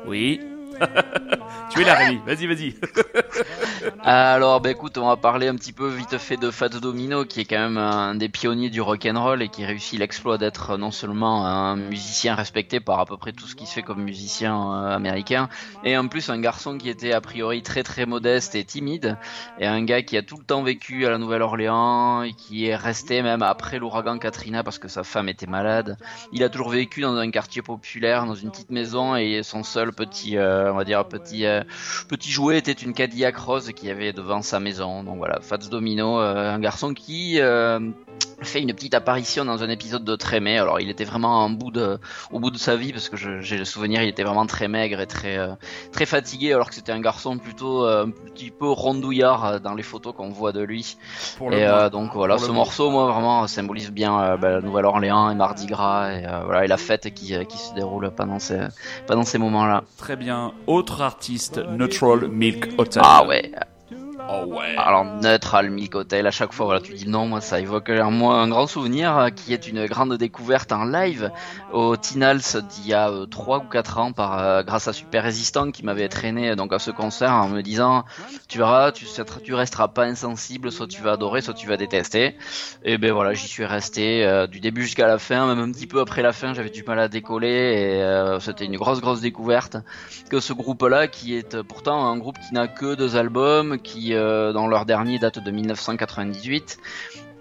Oui. 0.06 0.40
tu 1.72 1.82
es 1.82 1.84
là, 1.84 1.96
Rémi. 1.96 2.22
Vas-y, 2.26 2.48
vas-y. 2.48 2.76
Alors, 4.04 4.62
bah 4.62 4.72
écoute, 4.72 4.98
on 4.98 5.06
va 5.06 5.16
parler 5.16 5.48
un 5.48 5.56
petit 5.56 5.74
peu 5.74 5.88
vite 5.88 6.18
fait 6.18 6.36
de 6.36 6.50
Fats 6.50 6.70
Domino, 6.70 7.24
qui 7.24 7.42
est 7.42 7.46
quand 7.46 7.60
même 7.60 7.78
un 7.78 8.16
des 8.16 8.30
pionniers 8.30 8.72
du 8.72 8.82
rock 8.82 9.06
and 9.06 9.22
roll 9.24 9.44
et 9.44 9.50
qui 9.50 9.64
réussit 9.64 10.00
l'exploit 10.00 10.40
d'être 10.40 10.76
non 10.76 10.90
seulement 10.90 11.46
un 11.46 11.76
musicien 11.76 12.34
respecté 12.34 12.80
par 12.80 13.00
à 13.00 13.06
peu 13.06 13.16
près 13.18 13.32
tout 13.32 13.46
ce 13.46 13.54
qui 13.56 13.68
se 13.68 13.74
fait 13.74 13.84
comme 13.84 14.02
musicien 14.02 14.56
euh, 14.56 14.96
américain, 14.96 15.50
et 15.84 15.96
en 15.96 16.08
plus 16.08 16.32
un 16.32 16.40
garçon 16.40 16.80
qui 16.80 16.90
était 16.90 17.14
a 17.14 17.22
priori 17.22 17.62
très 17.62 17.84
très 17.84 18.08
modeste 18.08 18.56
et 18.56 18.64
timide, 18.64 19.18
et 19.60 19.68
un 19.68 19.84
gars 19.84 20.02
qui 20.02 20.18
a 20.18 20.24
tout 20.24 20.38
le 20.38 20.46
temps 20.46 20.64
vécu 20.64 21.06
à 21.06 21.12
la 21.12 21.20
Nouvelle-Orléans 21.20 22.24
et 22.24 22.34
qui 22.34 22.66
est 22.66 22.76
resté 22.76 23.22
même 23.22 23.44
après 23.44 23.78
l'ouragan 23.78 24.18
Katrina 24.18 24.64
parce 24.64 24.80
que 24.80 24.88
sa 24.88 25.04
femme 25.04 25.30
était 25.30 25.46
malade. 25.46 25.98
Il 26.32 26.44
a 26.44 26.50
toujours 26.50 26.70
vécu 26.70 27.02
dans 27.02 27.16
un 27.18 27.30
quartier 27.30 27.62
populaire, 27.62 28.26
dans 28.26 28.34
une 28.34 28.50
petite 28.50 28.72
maison, 28.72 29.16
et 29.16 29.44
son 29.44 29.62
seul 29.62 29.94
petit, 29.94 30.38
euh, 30.38 30.74
on 30.74 30.78
va 30.78 30.86
dire 30.86 31.06
petit 31.06 31.46
euh, 31.46 31.62
petit 32.10 32.32
jouet 32.32 32.58
était 32.58 32.72
une 32.72 32.94
Cadillac 32.94 33.38
rose 33.38 33.72
qu'il 33.74 33.91
y 33.92 33.96
avait 33.96 34.14
devant 34.14 34.42
sa 34.42 34.60
maison. 34.60 35.04
Donc 35.04 35.18
voilà, 35.18 35.40
Fats 35.42 35.58
Domino, 35.58 36.20
euh, 36.20 36.54
un 36.54 36.60
garçon 36.60 36.94
qui 36.94 37.40
euh, 37.40 37.80
fait 38.44 38.62
une 38.62 38.74
petite 38.74 38.94
apparition 38.94 39.46
dans 39.46 39.64
un 39.64 39.70
épisode 39.70 40.04
de 40.04 40.16
Trémé. 40.16 40.58
Alors 40.58 40.80
il 40.80 40.90
était 40.90 41.04
vraiment 41.04 41.44
en 41.44 41.50
bout 41.50 41.72
de, 41.72 42.00
au 42.32 42.40
bout 42.40 42.52
de 42.52 42.58
sa 42.58 42.76
vie 42.76 42.92
parce 42.92 43.10
que 43.10 43.18
j'ai 43.18 43.58
le 43.58 43.66
souvenir, 43.66 44.02
il 44.02 44.10
était 44.10 44.24
vraiment 44.24 44.46
très 44.46 44.68
maigre 44.68 45.00
et 45.00 45.08
très 45.08 45.38
euh, 45.38 45.54
très 45.92 46.06
fatigué 46.06 46.54
alors 46.54 46.70
que 46.70 46.76
c'était 46.76 46.92
un 46.92 47.00
garçon 47.00 47.38
plutôt 47.38 47.86
euh, 47.86 48.06
un 48.06 48.10
petit 48.10 48.52
peu 48.52 48.70
rondouillard 48.70 49.62
dans 49.62 49.76
les 49.76 49.84
photos 49.84 50.14
qu'on 50.16 50.30
voit 50.30 50.52
de 50.52 50.62
lui. 50.62 50.98
Pour 51.38 51.54
Et 51.54 51.66
euh, 51.66 51.90
donc 51.90 52.12
voilà, 52.14 52.36
Pour 52.36 52.46
ce 52.46 52.52
morceau, 52.52 52.90
moi 52.90 53.12
vraiment 53.12 53.48
symbolise 53.48 53.92
bien 53.92 54.38
bah, 54.38 54.52
la 54.52 54.62
Nouvelle-Orléans 54.62 55.30
et 55.30 55.36
Mardi 55.36 55.68
Gras 55.68 56.12
et 56.12 56.26
voilà 56.46 56.66
et 56.66 56.68
la 56.68 56.78
fête 56.78 57.14
qui, 57.14 57.34
qui 57.46 57.58
se 57.58 57.74
déroule 57.74 58.12
pendant 58.12 58.40
ces 58.40 58.60
pendant 59.08 59.24
ces 59.24 59.38
moments-là. 59.38 59.84
Très 59.98 60.16
bien. 60.16 60.54
Autre 60.68 61.02
artiste, 61.02 61.58
Neutral 61.58 62.28
Milk 62.28 62.70
Hotel. 62.78 63.04
Ah 63.06 63.26
ouais. 63.26 63.52
Oh 64.30 64.46
ouais. 64.46 64.76
Alors 64.78 65.04
Neutral 65.06 65.70
Milk 65.70 65.96
Hotel, 65.96 66.28
à 66.28 66.32
chaque 66.32 66.54
fois 66.54 66.66
voilà 66.66 66.82
tu 66.82 66.94
dis 66.94 67.08
non, 67.08 67.28
moi 67.28 67.42
ça 67.42 67.60
évoque 67.60 67.90
en 67.90 68.12
moi 68.12 68.36
un 68.36 68.48
grand 68.48 68.68
souvenir 68.68 69.18
euh, 69.18 69.30
qui 69.30 69.54
est 69.54 69.68
une 69.68 69.86
grande 69.86 70.14
découverte 70.18 70.72
en 70.72 70.86
live 70.86 71.32
au 71.74 71.98
Tinals 71.98 72.42
d'il 72.70 72.88
y 72.88 72.94
a 72.94 73.10
euh, 73.10 73.26
3 73.26 73.60
ou 73.60 73.70
4 73.70 73.98
ans 73.98 74.12
par 74.14 74.40
euh, 74.40 74.64
grâce 74.64 74.88
à 74.88 74.94
Super 74.94 75.24
Résistant 75.24 75.72
qui 75.72 75.84
m'avait 75.84 76.08
traîné 76.08 76.52
euh, 76.52 76.56
donc 76.56 76.74
à 76.74 76.80
ce 76.80 76.92
concert 76.92 77.32
en 77.32 77.50
me 77.50 77.62
disant 77.62 78.06
tu 78.48 78.58
verras 78.58 78.92
tu, 78.92 79.06
tu 79.44 79.54
resteras 79.54 79.88
pas 79.88 80.06
insensible, 80.06 80.72
soit 80.72 80.88
tu 80.88 81.02
vas 81.02 81.14
adorer, 81.14 81.42
soit 81.42 81.54
tu 81.54 81.68
vas 81.68 81.78
détester. 81.78 82.36
Et 82.84 82.98
ben 82.98 83.12
voilà 83.12 83.34
j'y 83.34 83.48
suis 83.48 83.66
resté 83.66 84.26
euh, 84.26 84.48
du 84.48 84.60
début 84.60 84.84
jusqu'à 84.84 85.08
la 85.08 85.20
fin, 85.20 85.48
même 85.48 85.64
un 85.64 85.72
petit 85.72 85.88
peu 85.88 86.00
après 86.00 86.22
la 86.22 86.34
fin 86.34 86.54
j'avais 86.54 86.70
du 86.70 86.84
mal 86.84 87.00
à 87.00 87.08
décoller 87.08 87.48
et 87.48 88.02
euh, 88.02 88.40
c'était 88.40 88.66
une 88.66 88.78
grosse 88.78 89.02
grosse 89.02 89.22
découverte 89.22 89.78
que 90.30 90.40
ce 90.40 90.54
groupe-là, 90.54 91.08
qui 91.08 91.36
est 91.36 91.56
euh, 91.56 91.64
pourtant 91.64 92.06
un 92.06 92.18
groupe 92.18 92.38
qui 92.40 92.54
n'a 92.54 92.68
que 92.68 92.96
deux 92.96 93.16
albums, 93.16 93.80
qui 93.80 94.11
euh, 94.14 94.54
dans 94.54 94.68
leur 94.68 94.86
dernier 94.86 95.20
date 95.20 95.40
de 95.40 95.52
1998, 95.52 96.80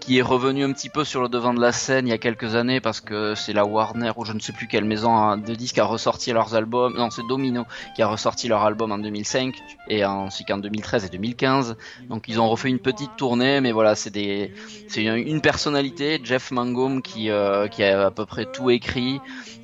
qui 0.01 0.17
est 0.17 0.21
revenu 0.23 0.65
un 0.65 0.73
petit 0.73 0.89
peu 0.89 1.05
sur 1.05 1.21
le 1.21 1.29
devant 1.29 1.53
de 1.53 1.61
la 1.61 1.71
scène 1.71 2.07
il 2.07 2.09
y 2.09 2.13
a 2.13 2.17
quelques 2.17 2.55
années 2.55 2.81
parce 2.81 2.99
que 2.99 3.35
c'est 3.35 3.53
la 3.53 3.63
Warner 3.65 4.11
ou 4.17 4.25
je 4.25 4.33
ne 4.33 4.39
sais 4.39 4.51
plus 4.51 4.67
quelle 4.67 4.83
maison 4.83 5.15
hein, 5.15 5.37
de 5.37 5.53
disques 5.55 5.77
a 5.77 5.85
ressorti 5.85 6.33
leurs 6.33 6.55
albums, 6.55 6.95
non 6.97 7.09
c'est 7.11 7.21
Domino 7.29 7.65
qui 7.95 8.01
a 8.01 8.07
ressorti 8.07 8.47
leur 8.47 8.63
album 8.63 8.91
en 8.91 8.97
2005 8.97 9.55
et 9.87 10.03
ainsi 10.03 10.43
qu'en 10.43 10.57
2013 10.57 11.05
et 11.05 11.09
2015. 11.09 11.77
Donc 12.09 12.25
ils 12.27 12.39
ont 12.41 12.49
refait 12.49 12.69
une 12.69 12.79
petite 12.79 13.15
tournée, 13.15 13.61
mais 13.61 13.71
voilà 13.71 13.95
c'est 13.95 14.09
des 14.09 14.51
c'est 14.87 15.03
une, 15.03 15.15
une 15.15 15.41
personnalité, 15.41 16.19
Jeff 16.23 16.51
Mangum 16.51 17.01
qui 17.01 17.29
euh, 17.29 17.67
qui 17.67 17.83
a 17.83 18.07
à 18.07 18.11
peu 18.11 18.25
près 18.25 18.45
tout 18.51 18.71
écrit, 18.71 19.19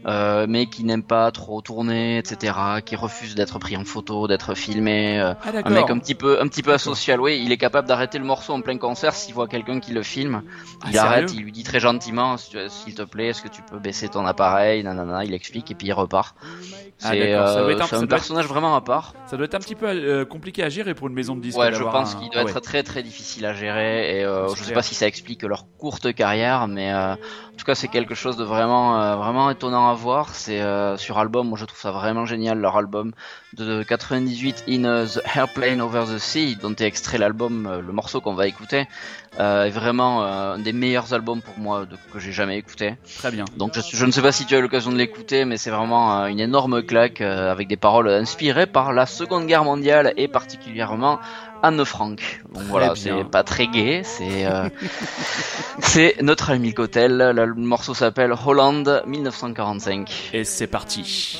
euh, 0.05 0.45
mais 0.47 0.67
qui 0.67 0.83
n'aime 0.83 1.03
pas 1.03 1.31
trop 1.31 1.61
tourner, 1.61 2.19
etc. 2.19 2.53
Qui 2.85 2.95
refuse 2.95 3.33
d'être 3.35 3.57
pris 3.59 3.75
en 3.75 3.85
photo, 3.85 4.27
d'être 4.27 4.53
filmé. 4.53 5.19
euh, 5.19 5.33
Ah 5.43 5.51
un 5.65 5.69
mec 5.71 5.89
un 5.89 5.97
petit 5.97 6.15
peu, 6.15 6.39
un 6.41 6.47
petit 6.47 6.61
peu 6.63 6.73
asocial, 6.73 7.19
oui. 7.19 7.41
Il 7.43 7.51
est 7.51 7.57
capable 7.57 7.87
d'arrêter 7.87 8.19
le 8.19 8.25
morceau 8.25 8.53
en 8.53 8.61
plein 8.61 8.77
concert 8.77 9.15
s'il 9.15 9.33
voit 9.33 9.47
quelqu'un 9.47 9.79
qui 9.79 9.91
le 9.91 10.03
filme. 10.03 10.26
Ah, 10.83 10.87
Il 10.91 10.97
arrête, 10.97 11.33
il 11.33 11.41
lui 11.41 11.51
dit 11.51 11.63
très 11.63 11.79
gentiment, 11.79 12.37
s'il 12.37 12.95
te 12.95 13.01
plaît, 13.03 13.27
est-ce 13.27 13.41
que 13.41 13.47
tu 13.47 13.61
peux 13.61 13.79
baisser 13.79 14.09
ton 14.09 14.25
appareil, 14.25 14.83
nanana. 14.83 15.23
Il 15.25 15.33
explique 15.33 15.69
et 15.71 15.75
puis 15.75 15.87
il 15.87 15.93
repart. 15.93 16.35
Ah, 17.03 17.09
C'est 17.11 17.17
doit 17.17 17.25
euh, 17.49 17.69
être 17.69 17.93
un- 17.93 18.01
être- 18.01 18.09
personnage 18.09 18.45
vraiment 18.47 18.75
à 18.75 18.81
part. 18.81 19.13
Ça 19.27 19.37
doit 19.37 19.45
être 19.45 19.53
un 19.55 19.59
petit 19.59 19.75
peu 19.75 19.85
euh, 19.87 20.25
compliqué 20.25 20.63
à 20.63 20.69
gérer 20.69 20.95
pour 20.95 21.07
une 21.07 21.13
maison 21.13 21.35
de 21.35 21.41
disques. 21.41 21.57
Ouais, 21.59 21.71
je 21.73 21.83
pense 21.83 22.15
un- 22.15 22.19
qu'il 22.19 22.29
doit 22.31 22.41
Ah 22.41 22.45
ouais. 22.45 22.51
être 22.51 22.59
très 22.61 22.81
très 22.83 23.03
difficile 23.03 23.45
à 23.45 23.53
gérer 23.53 24.19
et 24.19 24.23
euh, 24.23 24.47
je 24.49 24.55
sais 24.55 24.63
clair. 24.65 24.73
pas 24.75 24.81
si 24.81 24.95
ça 24.95 25.05
explique 25.07 25.43
leur 25.43 25.65
courte 25.77 26.11
carrière, 26.13 26.67
mais 26.67 26.91
euh, 26.91 27.13
en 27.13 27.55
tout 27.57 27.65
cas 27.65 27.75
c'est 27.75 27.87
quelque 27.87 28.15
chose 28.15 28.35
de 28.35 28.43
vraiment 28.43 28.99
euh, 29.01 29.15
vraiment 29.15 29.49
étonnant 29.51 29.89
à 29.89 29.93
voir. 29.93 30.29
C'est 30.33 30.59
euh, 30.61 30.97
sur 30.97 31.19
album, 31.19 31.47
moi 31.49 31.57
je 31.59 31.65
trouve 31.65 31.79
ça 31.79 31.91
vraiment 31.91 32.25
génial 32.25 32.57
leur 32.59 32.75
album 32.77 33.11
de 33.53 33.81
98 33.83 34.65
In 34.69 35.05
the 35.05 35.19
Airplane 35.35 35.81
Over 35.81 36.03
the 36.13 36.17
Sea, 36.19 36.57
dont 36.61 36.73
est 36.75 36.81
extrait 36.81 37.17
l'album, 37.17 37.65
euh, 37.65 37.81
le 37.81 37.93
morceau 37.93 38.19
qu'on 38.21 38.33
va 38.35 38.45
écouter, 38.47 38.85
euh, 39.39 39.65
est 39.65 39.69
vraiment 39.71 40.23
euh, 40.23 40.55
un 40.55 40.59
des 40.59 40.73
meilleurs 40.73 41.13
albums 41.13 41.41
pour 41.41 41.57
moi 41.57 41.85
de- 41.85 41.95
que 42.11 42.19
j'ai 42.19 42.31
jamais 42.33 42.57
écouté. 42.57 42.95
Très 43.17 43.31
bien. 43.31 43.45
Donc 43.55 43.73
je, 43.73 43.81
je 43.95 44.05
ne 44.05 44.11
sais 44.11 44.21
pas 44.21 44.31
si 44.31 44.45
tu 44.45 44.53
as 44.55 44.59
eu 44.59 44.61
l'occasion 44.61 44.91
de 44.91 44.97
l'écouter, 44.97 45.45
mais 45.45 45.57
c'est 45.57 45.69
vraiment 45.71 46.21
euh, 46.23 46.25
une 46.27 46.39
énorme 46.41 46.83
claque 46.83 47.21
avec 47.21 47.67
des 47.67 47.77
paroles 47.77 48.09
inspirées 48.09 48.67
par 48.67 48.91
la 48.93 49.05
Seconde 49.05 49.47
Guerre 49.47 49.63
mondiale 49.63 50.13
et 50.17 50.27
particulièrement 50.27 51.19
Anne 51.63 51.83
Frank. 51.85 52.41
Donc 52.53 52.63
voilà, 52.63 52.93
bien. 52.93 53.17
c'est 53.23 53.29
pas 53.31 53.43
très 53.43 53.67
gai, 53.67 54.01
c'est 54.03 54.45
euh, 54.45 54.69
c'est 55.79 56.21
Neutral 56.21 56.59
Milk 56.59 56.77
Hotel. 56.79 57.17
Le, 57.17 57.45
le 57.45 57.53
morceau 57.55 57.93
s'appelle 57.93 58.33
Holland 58.45 59.03
1945. 59.07 60.31
Et 60.33 60.43
c'est 60.43 60.67
parti. 60.67 61.39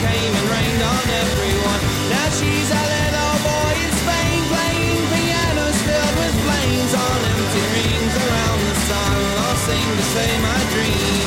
came 0.00 0.32
and 0.32 0.46
rained 0.48 0.82
on 0.82 1.04
everyone. 1.24 1.80
Now 2.08 2.28
she's 2.32 2.70
a 2.72 2.84
little 2.96 3.36
boy 3.44 3.72
in 3.84 3.92
Spain 4.02 4.40
playing 4.48 5.02
pianos 5.12 5.78
filled 5.84 6.16
with 6.20 6.34
flames 6.44 6.92
on 7.04 7.18
empty 7.32 7.64
rings 7.76 8.14
around 8.24 8.60
the 8.70 8.76
sun. 8.88 9.16
I'll 9.44 9.60
sing 9.68 9.88
to 10.00 10.04
say 10.14 10.30
my 10.40 10.58
dream 10.72 11.19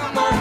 Blackbird. 0.00 0.39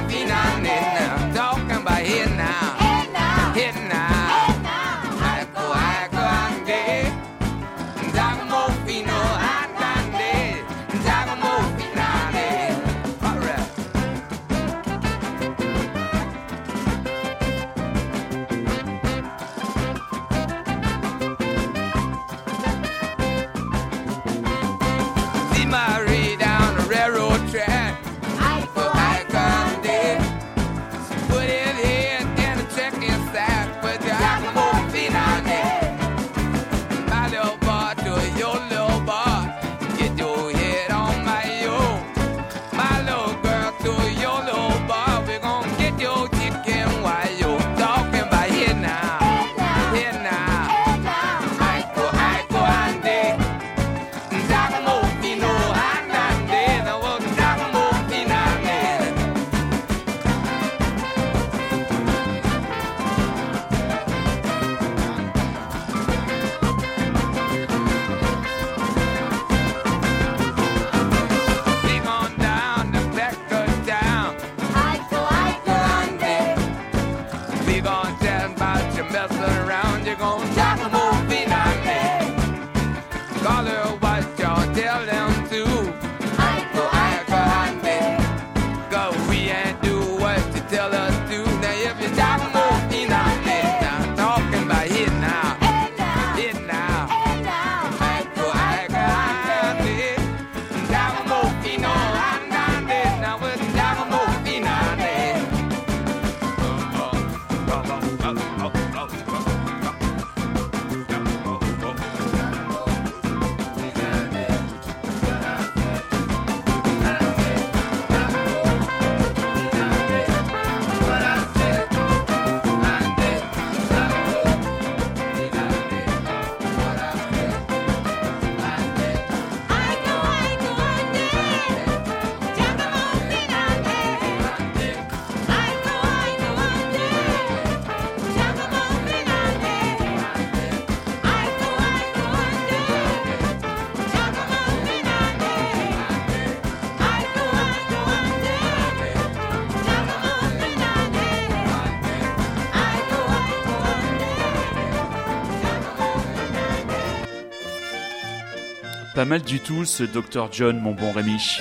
Pas 159.20 159.26
mal 159.26 159.42
du 159.42 159.60
tout 159.60 159.84
ce 159.84 160.04
Dr 160.06 160.48
John, 160.50 160.80
mon 160.80 160.94
bon 160.94 161.12
Rémi. 161.12 161.60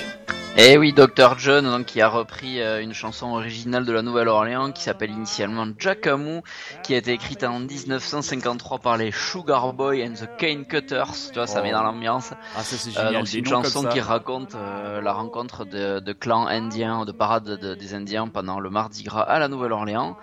Et 0.57 0.77
oui, 0.77 0.93
Dr. 0.93 1.37
John, 1.37 1.65
donc, 1.65 1.87
qui 1.87 1.99
a 2.01 2.07
repris 2.07 2.61
euh, 2.61 2.81
une 2.81 2.93
chanson 2.93 3.27
originale 3.33 3.83
de 3.85 3.91
la 3.91 4.01
Nouvelle-Orléans 4.01 4.71
qui 4.71 4.81
s'appelle 4.81 5.11
initialement 5.11 5.67
Jackamou, 5.77 6.41
qui 6.83 6.93
a 6.95 6.97
été 6.99 7.11
écrite 7.11 7.43
en 7.43 7.59
1953 7.59 8.79
par 8.79 8.95
les 8.95 9.11
Sugar 9.11 9.73
Boy 9.73 10.07
and 10.07 10.13
the 10.13 10.29
Cane 10.37 10.63
Cutters. 10.65 11.11
Tu 11.31 11.35
vois, 11.35 11.47
ça 11.47 11.59
Oh. 11.59 11.63
met 11.63 11.71
dans 11.73 11.83
l'ambiance. 11.83 12.31
Ah 12.55 12.63
ça 12.63 12.77
c'est 12.77 12.97
Euh, 12.97 13.07
génial, 13.07 13.27
c'est 13.27 13.37
une 13.39 13.45
chanson 13.45 13.83
qui 13.83 13.99
raconte 13.99 14.55
euh, 14.55 15.01
la 15.01 15.11
rencontre 15.11 15.65
de, 15.65 15.99
de 15.99 16.13
clans 16.13 16.47
indiens, 16.47 17.03
de 17.03 17.11
parades 17.11 17.43
de- 17.59 17.75
des 17.75 17.93
Indiens 17.93 18.29
pendant 18.29 18.61
le 18.61 18.69
Mardi 18.69 19.03
Gras 19.03 19.23
à 19.23 19.37
la 19.37 19.49
Nouvelle-Orléans. 19.49 20.15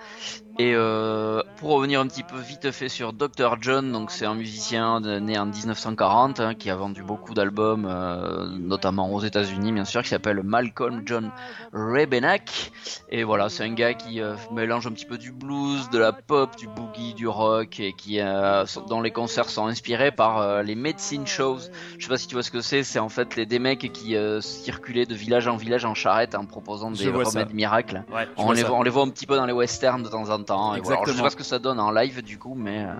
Et 0.58 0.72
euh, 0.74 1.42
pour 1.58 1.72
revenir 1.72 2.00
un 2.00 2.06
petit 2.06 2.22
peu 2.22 2.38
vite 2.38 2.70
fait 2.70 2.88
sur 2.88 3.12
Dr. 3.12 3.56
John, 3.60 3.92
donc 3.92 4.10
c'est 4.10 4.24
un 4.24 4.34
musicien 4.34 5.02
de- 5.02 5.18
né 5.18 5.38
en 5.38 5.44
1940 5.44 6.40
hein, 6.40 6.54
qui 6.54 6.70
a 6.70 6.76
vendu 6.76 7.02
beaucoup 7.02 7.34
d'albums, 7.34 7.86
euh, 7.86 8.46
notamment 8.58 9.12
aux 9.12 9.20
États-Unis 9.20 9.72
bien 9.72 9.84
sûr, 9.84 10.02
qui 10.02 10.08
s'appelle 10.08 10.40
Malcolm 10.42 11.02
John 11.04 11.30
Rebenak. 11.74 12.72
Et 13.10 13.22
voilà, 13.22 13.50
c'est 13.50 13.64
un 13.64 13.74
gars 13.74 13.92
qui 13.92 14.22
euh, 14.22 14.34
mélange 14.50 14.86
un 14.86 14.92
petit 14.92 15.04
peu 15.04 15.18
du 15.18 15.30
blues, 15.30 15.90
de 15.90 15.98
la 15.98 16.12
pop, 16.12 16.56
du 16.56 16.68
boogie, 16.68 17.12
du 17.12 17.28
rock, 17.28 17.78
et 17.78 17.92
qui 17.92 18.20
euh, 18.20 18.64
dont 18.88 19.02
les 19.02 19.10
concerts 19.10 19.50
sont 19.50 19.66
inspirés 19.66 20.10
par 20.10 20.38
euh, 20.38 20.62
les 20.62 20.74
medicine 20.74 21.26
shows. 21.26 21.58
Je 21.98 22.04
sais 22.04 22.08
pas 22.08 22.16
si 22.16 22.28
tu 22.28 22.34
vois 22.34 22.42
ce 22.42 22.50
que 22.50 22.62
c'est. 22.62 22.82
C'est 22.82 22.98
en 22.98 23.10
fait 23.10 23.36
les, 23.36 23.44
des 23.44 23.58
mecs 23.58 23.92
qui 23.92 24.16
circulaient 24.40 25.04
de 25.06 25.14
village 25.14 25.48
en 25.48 25.56
village 25.56 25.84
en 25.84 25.94
charrette 25.94 26.34
en 26.34 26.46
proposant 26.46 26.90
des 26.90 27.10
vois 27.10 27.26
ça. 27.26 27.40
remèdes 27.40 27.52
miracles. 27.54 28.04
Ouais, 28.10 28.26
On 28.38 28.52
les, 28.52 28.62
voit, 28.62 28.78
on 28.78 28.82
les 28.82 28.90
voit 28.90 29.02
un 29.02 29.10
petit 29.10 29.26
peu 29.26 29.36
dans 29.36 29.44
les 29.44 29.52
westerns 29.52 30.02
de 30.02 30.08
temps 30.08 30.30
en 30.30 30.38
temps. 30.38 30.45
Et 30.54 30.54
voilà. 30.54 30.62
Alors, 30.62 30.76
je 30.76 30.84
sais 30.84 30.92
Exactement. 30.92 31.22
pas 31.24 31.30
ce 31.30 31.36
que 31.36 31.44
ça 31.44 31.58
donne 31.58 31.80
en 31.80 31.90
live 31.90 32.22
du 32.22 32.38
coup, 32.38 32.54
mais 32.54 32.84
euh, 32.84 32.92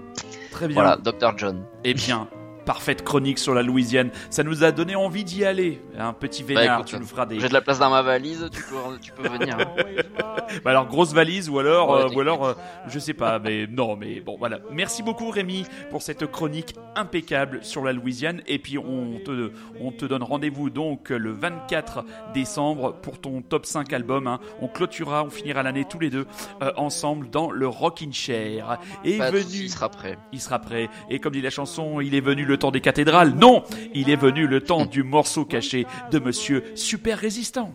Très 0.50 0.66
bien. 0.68 0.74
voilà, 0.74 0.96
Dr. 0.96 1.36
John. 1.36 1.64
Eh 1.84 1.94
bien, 1.94 2.28
parfaite 2.66 3.02
chronique 3.04 3.38
sur 3.38 3.54
la 3.54 3.62
Louisiane. 3.62 4.10
Ça 4.28 4.42
nous 4.42 4.64
a 4.64 4.72
donné 4.72 4.94
envie 4.96 5.24
d'y 5.24 5.44
aller. 5.44 5.80
Un 5.98 6.12
petit 6.12 6.42
vénard, 6.42 6.80
écoute, 6.80 6.88
tu 6.88 6.98
nous 6.98 7.06
feras 7.06 7.24
des. 7.24 7.40
J'ai 7.40 7.48
de 7.48 7.54
la 7.54 7.62
place 7.62 7.78
dans 7.78 7.88
ma 7.88 8.02
valise, 8.02 8.46
tu 8.52 8.62
peux, 8.62 8.76
tu 9.00 9.12
peux 9.12 9.28
venir. 9.28 9.56
hein. 9.60 9.66
Bah 10.64 10.70
alors 10.70 10.86
grosse 10.86 11.12
valise 11.14 11.48
ou 11.48 11.58
alors, 11.58 11.90
Ouais, 11.90 12.02
euh, 12.02 12.14
ou 12.14 12.20
alors, 12.20 12.44
euh, 12.44 12.54
je 12.88 12.98
sais 12.98 13.14
pas, 13.14 13.38
mais 13.38 13.66
non, 13.66 13.96
mais 13.96 14.20
bon 14.20 14.36
voilà. 14.38 14.58
Merci 14.70 15.02
beaucoup 15.02 15.30
Rémi 15.30 15.64
pour 15.90 16.02
cette 16.02 16.26
chronique 16.30 16.74
impeccable 16.94 17.60
sur 17.62 17.84
la 17.84 17.92
Louisiane. 17.92 18.42
Et 18.46 18.58
puis 18.58 18.76
on 18.78 19.18
te, 19.24 19.50
on 19.80 19.92
te 19.92 20.04
donne 20.04 20.22
rendez-vous 20.22 20.68
donc 20.70 21.10
le 21.10 21.32
24 21.32 22.04
décembre 22.34 22.94
pour 23.02 23.20
ton 23.20 23.42
top 23.42 23.66
5 23.66 23.92
album. 23.92 24.26
hein. 24.26 24.40
On 24.60 24.68
clôturera, 24.68 25.24
on 25.24 25.30
finira 25.30 25.62
l'année 25.62 25.84
tous 25.88 25.98
les 25.98 26.10
deux 26.10 26.26
euh, 26.62 26.72
ensemble 26.76 27.30
dans 27.30 27.50
le 27.50 27.68
Rockin' 27.68 28.12
Chair. 28.12 28.78
Et 29.04 29.18
Pas 29.18 29.30
venu, 29.30 29.42
soucis, 29.42 29.64
il 29.64 29.70
sera 29.70 29.88
prêt. 29.88 30.18
il 30.32 30.40
sera 30.40 30.58
prêt. 30.58 30.88
Et 31.10 31.18
comme 31.20 31.32
dit 31.32 31.40
la 31.42 31.50
chanson, 31.50 32.00
il 32.00 32.14
est 32.14 32.20
venu 32.20 32.44
le 32.44 32.55
temps 32.56 32.70
des 32.70 32.80
cathédrales. 32.80 33.34
Non, 33.34 33.64
il 33.94 34.10
est 34.10 34.16
venu 34.16 34.46
le 34.46 34.60
temps 34.60 34.86
du 34.86 35.02
morceau 35.02 35.44
caché 35.44 35.86
de 36.10 36.18
Monsieur 36.18 36.64
Super 36.74 37.18
Résistant. 37.18 37.72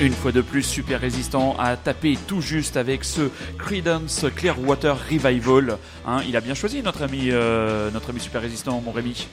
Une 0.00 0.14
fois 0.14 0.32
de 0.32 0.40
plus, 0.40 0.62
Super 0.62 0.98
Résistant 0.98 1.56
a 1.58 1.76
tapé 1.76 2.16
tout 2.26 2.40
juste 2.40 2.78
avec 2.78 3.04
ce 3.04 3.28
Credence 3.58 4.24
Clearwater 4.34 4.96
Revival. 5.10 5.76
Hein, 6.06 6.22
il 6.26 6.38
a 6.38 6.40
bien 6.40 6.54
choisi 6.54 6.80
notre 6.82 7.02
ami, 7.02 7.28
euh, 7.30 7.90
notre 7.90 8.08
ami 8.08 8.18
Super 8.18 8.40
Résistant, 8.40 8.80
mon 8.82 8.92
Rémi. 8.92 9.28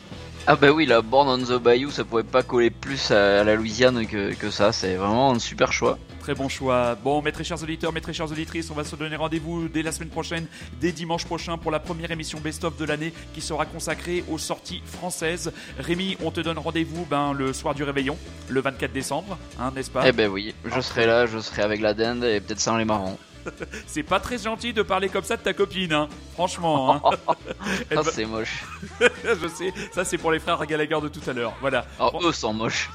Ah 0.46 0.58
bah 0.58 0.72
oui, 0.72 0.86
la 0.86 1.02
Born 1.02 1.30
on 1.30 1.38
the 1.38 1.62
Bayou, 1.62 1.90
ça 1.90 2.04
pourrait 2.04 2.24
pas 2.24 2.44
coller 2.44 2.70
plus 2.70 3.12
à, 3.12 3.46
la 3.46 3.56
Louisiane 3.56 4.06
que 4.06 4.52
ça. 4.52 4.74
C'est 4.74 4.96
vraiment 4.96 5.32
un 5.32 5.40
super 5.40 5.72
choix. 5.72 5.98
Très 6.28 6.36
bon 6.36 6.50
choix. 6.50 6.96
Bon, 6.96 7.22
mes 7.22 7.32
très 7.32 7.46
chers 7.46 7.64
auditeurs, 7.64 7.94
mes 7.94 8.02
très 8.02 8.12
chères 8.12 8.30
auditrices, 8.30 8.70
on 8.70 8.74
va 8.74 8.84
se 8.84 8.98
donner 8.98 9.16
rendez-vous 9.16 9.70
dès 9.70 9.82
la 9.82 9.94
semaine 9.94 10.10
prochaine, 10.10 10.46
dès 10.82 10.92
dimanche 10.92 11.24
prochain, 11.24 11.58
pour 11.58 11.72
la 11.72 11.80
première 11.80 12.12
émission 12.12 12.38
best-of 12.42 12.76
de 12.76 12.84
l'année 12.84 13.14
qui 13.34 13.40
sera 13.40 13.66
consacrée 13.66 14.26
aux 14.30 14.38
sorties 14.38 14.84
françaises. 14.86 15.54
Rémi, 15.80 16.18
on 16.22 16.30
te 16.30 16.42
donne 16.42 16.58
rendez-vous 16.58 17.06
ben, 17.06 17.32
le 17.32 17.54
soir 17.54 17.74
du 17.76 17.84
réveillon, 17.84 18.18
le 18.50 18.60
24 18.60 18.92
décembre, 18.92 19.38
hein, 19.58 19.72
n'est-ce 19.74 19.90
pas? 19.90 20.06
Eh 20.06 20.12
ben 20.12 20.30
oui, 20.30 20.54
je 20.66 20.82
serai 20.82 21.06
là, 21.06 21.28
je 21.28 21.40
serai 21.40 21.62
avec 21.62 21.80
la 21.80 21.94
dinde 21.94 22.26
et 22.26 22.42
peut-être 22.42 22.60
sans 22.60 22.76
les 22.76 22.84
marrons. 22.84 23.18
C'est 23.88 24.04
pas 24.04 24.20
très 24.20 24.38
gentil 24.38 24.74
de 24.74 24.82
parler 24.82 25.08
comme 25.08 25.24
ça 25.24 25.38
de 25.38 25.44
ta 25.44 25.54
copine, 25.54 25.94
hein. 25.94 26.10
franchement. 26.34 27.10
hein. 27.10 27.18
Elle 27.90 28.00
Ah, 28.00 28.02
c'est 28.04 28.26
moche. 28.26 28.66
Je 29.00 29.48
sais, 29.48 29.74
ça 29.94 30.04
c'est 30.04 30.18
pour 30.18 30.34
les 30.34 30.40
frères 30.40 30.66
Gallagher 30.66 31.00
de 31.02 31.08
tout 31.08 31.22
à 31.26 31.32
l'heure. 31.32 31.54
Voilà. 31.62 31.86
Bon, 31.98 32.20
eux 32.22 32.34
sont 32.34 32.52
moches. 32.52 32.90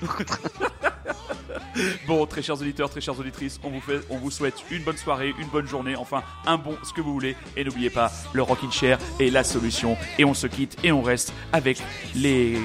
Bon, 2.07 2.27
très 2.27 2.43
chers 2.43 2.61
auditeurs, 2.61 2.91
très 2.91 3.01
chères 3.01 3.19
auditrices, 3.19 3.59
on 3.65 3.71
vous, 3.71 3.81
fait, 3.81 4.01
on 4.11 4.19
vous 4.19 4.31
souhaite 4.31 4.55
une 4.71 4.83
bonne 4.83 4.97
soirée, 4.97 5.35
une 5.39 5.47
bonne 5.49 5.67
journée, 5.67 5.97
enfin 5.97 6.23
un 6.47 6.59
bon 6.59 6.77
ce 6.83 6.93
que 6.93 7.01
vous 7.01 7.13
voulez. 7.13 7.35
Et 7.57 7.65
n'oubliez 7.65 7.89
pas, 7.91 8.11
le 8.35 8.43
Rockin' 8.43 8.71
Chair 8.71 8.99
est 9.19 9.31
la 9.31 9.43
solution. 9.45 9.97
Et 10.19 10.25
on 10.25 10.35
se 10.35 10.47
quitte 10.47 10.77
et 10.85 10.93
on 10.93 11.01
reste 11.03 11.33
avec 11.53 11.79
les, 12.15 12.59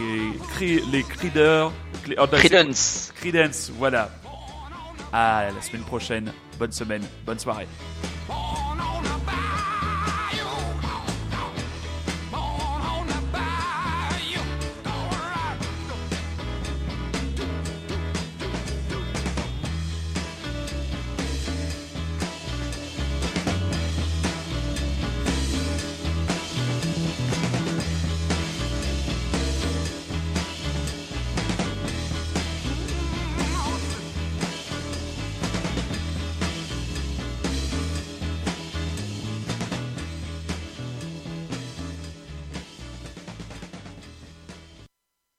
cri- 0.53 0.81
les 0.91 1.03
Creeders. 1.03 1.71
Oh, 2.17 2.25
c'est- 2.31 2.49
Credence. 2.49 3.13
Creedence, 3.15 3.71
voilà. 3.77 4.09
À 5.13 5.47
la 5.55 5.61
semaine 5.61 5.83
prochaine. 5.83 6.33
Bonne 6.59 6.71
semaine, 6.71 7.03
bonne 7.25 7.39
soirée. 7.39 7.67